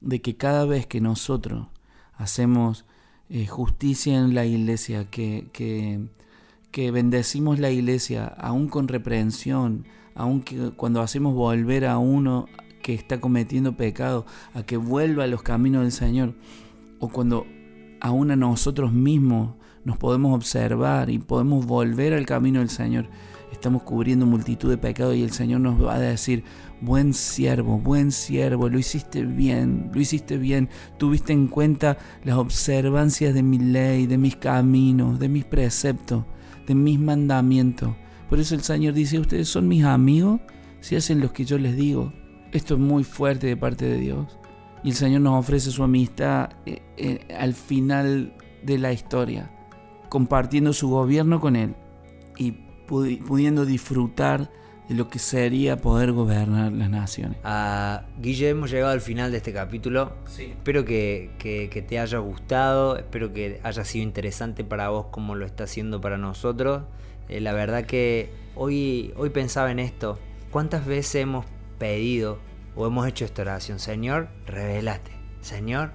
de 0.00 0.20
que 0.20 0.36
cada 0.36 0.64
vez 0.66 0.86
que 0.86 1.00
nosotros 1.00 1.68
hacemos 2.14 2.84
eh, 3.28 3.46
justicia 3.46 4.16
en 4.16 4.34
la 4.34 4.44
iglesia, 4.44 5.08
que, 5.10 5.48
que, 5.52 6.00
que, 6.70 6.90
bendecimos 6.90 7.58
la 7.58 7.70
iglesia, 7.70 8.26
aún 8.26 8.68
con 8.68 8.88
reprensión, 8.88 9.86
aún 10.14 10.44
cuando 10.76 11.00
hacemos 11.00 11.34
volver 11.34 11.86
a 11.86 11.98
uno 11.98 12.46
que 12.82 12.94
está 12.94 13.20
cometiendo 13.20 13.76
pecado, 13.76 14.26
a 14.54 14.62
que 14.62 14.76
vuelva 14.76 15.24
a 15.24 15.28
los 15.28 15.42
caminos 15.42 15.82
del 15.82 15.92
Señor, 15.92 16.34
o 17.00 17.08
cuando 17.08 17.46
aún 18.00 18.30
a 18.30 18.36
nosotros 18.36 18.92
mismos 18.92 19.54
nos 19.84 19.98
podemos 19.98 20.34
observar 20.34 21.10
y 21.10 21.18
podemos 21.18 21.66
volver 21.66 22.12
al 22.14 22.26
camino 22.26 22.60
del 22.60 22.70
Señor, 22.70 23.08
estamos 23.52 23.82
cubriendo 23.82 24.26
multitud 24.26 24.70
de 24.70 24.78
pecados 24.78 25.16
y 25.16 25.22
el 25.22 25.30
Señor 25.32 25.60
nos 25.60 25.82
va 25.82 25.94
a 25.94 25.98
decir, 25.98 26.44
buen 26.80 27.14
siervo, 27.14 27.78
buen 27.78 28.12
siervo, 28.12 28.68
lo 28.68 28.78
hiciste 28.78 29.24
bien, 29.24 29.90
lo 29.92 30.00
hiciste 30.00 30.38
bien, 30.38 30.68
tuviste 30.98 31.32
en 31.32 31.48
cuenta 31.48 31.98
las 32.24 32.36
observancias 32.36 33.34
de 33.34 33.42
mi 33.42 33.58
ley, 33.58 34.06
de 34.06 34.18
mis 34.18 34.36
caminos, 34.36 35.18
de 35.18 35.28
mis 35.28 35.44
preceptos, 35.44 36.24
de 36.66 36.74
mis 36.74 36.98
mandamientos. 36.98 37.94
Por 38.28 38.40
eso 38.40 38.54
el 38.54 38.62
Señor 38.62 38.94
dice, 38.94 39.18
ustedes 39.18 39.48
son 39.48 39.68
mis 39.68 39.84
amigos 39.84 40.40
si 40.80 40.96
hacen 40.96 41.20
lo 41.20 41.32
que 41.32 41.44
yo 41.44 41.58
les 41.58 41.76
digo. 41.76 42.12
Esto 42.52 42.74
es 42.74 42.80
muy 42.80 43.04
fuerte 43.04 43.46
de 43.46 43.56
parte 43.56 43.84
de 43.84 43.98
Dios. 43.98 44.38
Y 44.82 44.90
el 44.90 44.94
Señor 44.94 45.20
nos 45.20 45.38
ofrece 45.38 45.70
su 45.70 45.82
amistad 45.82 46.50
eh, 46.64 46.82
eh, 46.96 47.26
al 47.36 47.54
final 47.54 48.36
de 48.62 48.78
la 48.78 48.92
historia, 48.92 49.50
compartiendo 50.08 50.72
su 50.72 50.88
gobierno 50.88 51.40
con 51.40 51.56
Él 51.56 51.74
y 52.38 52.65
pudiendo 52.86 53.66
disfrutar 53.66 54.50
de 54.88 54.94
lo 54.94 55.08
que 55.08 55.18
sería 55.18 55.76
poder 55.76 56.12
gobernar 56.12 56.72
las 56.72 56.88
naciones. 56.88 57.38
Ah, 57.42 58.04
Guille, 58.20 58.50
hemos 58.50 58.70
llegado 58.70 58.92
al 58.92 59.00
final 59.00 59.30
de 59.30 59.38
este 59.38 59.52
capítulo. 59.52 60.12
Espero 60.38 60.84
que, 60.84 61.30
te 61.88 61.98
haya 61.98 62.18
gustado, 62.18 62.96
espero 62.96 63.32
que 63.32 63.60
haya 63.62 63.84
sido 63.84 64.04
interesante 64.04 64.64
para 64.64 64.88
vos 64.90 65.06
como 65.10 65.34
lo 65.34 65.44
está 65.44 65.64
haciendo 65.64 66.00
para 66.00 66.18
nosotros. 66.18 66.84
Eh, 67.28 67.40
la 67.40 67.52
verdad 67.52 67.84
que 67.84 68.30
hoy, 68.54 69.12
hoy 69.16 69.30
pensaba 69.30 69.70
en 69.70 69.80
esto. 69.80 70.18
¿Cuántas 70.50 70.86
veces 70.86 71.16
hemos 71.16 71.44
pedido 71.78 72.38
o 72.76 72.86
hemos 72.86 73.06
hecho 73.08 73.24
esta 73.24 73.42
oración? 73.42 73.80
Señor, 73.80 74.28
revelate. 74.46 75.10
Señor, 75.40 75.90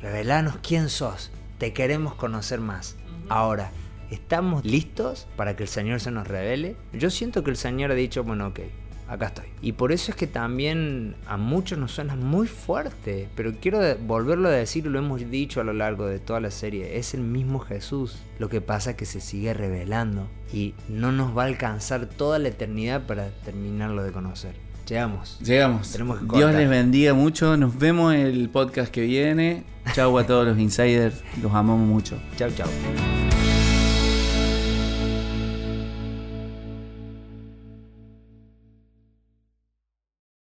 revelanos 0.00 0.58
quién 0.62 0.88
sos. 0.88 1.32
Te 1.58 1.72
queremos 1.72 2.14
conocer 2.14 2.60
más. 2.60 2.96
Ahora, 3.28 3.72
¿Estamos 4.10 4.64
listos 4.64 5.26
para 5.36 5.56
que 5.56 5.64
el 5.64 5.68
Señor 5.68 6.00
se 6.00 6.10
nos 6.10 6.26
revele? 6.26 6.76
Yo 6.92 7.10
siento 7.10 7.42
que 7.42 7.50
el 7.50 7.56
Señor 7.56 7.90
ha 7.90 7.94
dicho, 7.94 8.24
bueno, 8.24 8.48
ok, 8.48 8.60
acá 9.08 9.26
estoy. 9.26 9.46
Y 9.62 9.72
por 9.72 9.92
eso 9.92 10.10
es 10.10 10.16
que 10.16 10.26
también 10.26 11.16
a 11.26 11.36
muchos 11.36 11.78
nos 11.78 11.92
suena 11.92 12.16
muy 12.16 12.46
fuerte, 12.46 13.28
pero 13.34 13.52
quiero 13.60 13.80
volverlo 14.06 14.48
a 14.48 14.52
decir, 14.52 14.86
lo 14.86 14.98
hemos 14.98 15.28
dicho 15.30 15.60
a 15.60 15.64
lo 15.64 15.72
largo 15.72 16.06
de 16.06 16.18
toda 16.18 16.40
la 16.40 16.50
serie, 16.50 16.98
es 16.98 17.14
el 17.14 17.22
mismo 17.22 17.58
Jesús. 17.58 18.18
Lo 18.38 18.48
que 18.48 18.60
pasa 18.60 18.90
es 18.90 18.96
que 18.96 19.06
se 19.06 19.20
sigue 19.20 19.54
revelando 19.54 20.28
y 20.52 20.74
no 20.88 21.12
nos 21.12 21.36
va 21.36 21.44
a 21.44 21.46
alcanzar 21.46 22.06
toda 22.06 22.38
la 22.38 22.48
eternidad 22.48 23.06
para 23.06 23.30
terminarlo 23.44 24.02
de 24.02 24.12
conocer. 24.12 24.54
Llegamos. 24.86 25.40
Llegamos. 25.40 25.90
Tenemos 25.90 26.20
que 26.20 26.36
Dios 26.36 26.54
les 26.54 26.68
bendiga 26.68 27.12
mucho. 27.12 27.56
Nos 27.56 27.76
vemos 27.76 28.14
en 28.14 28.20
el 28.20 28.48
podcast 28.48 28.92
que 28.92 29.00
viene. 29.00 29.64
Chau 29.94 30.16
a 30.16 30.24
todos 30.24 30.46
los 30.46 30.58
insiders. 30.58 31.24
Los 31.42 31.52
amamos 31.52 31.88
mucho. 31.88 32.16
Chau, 32.36 32.50
chau. 32.52 32.68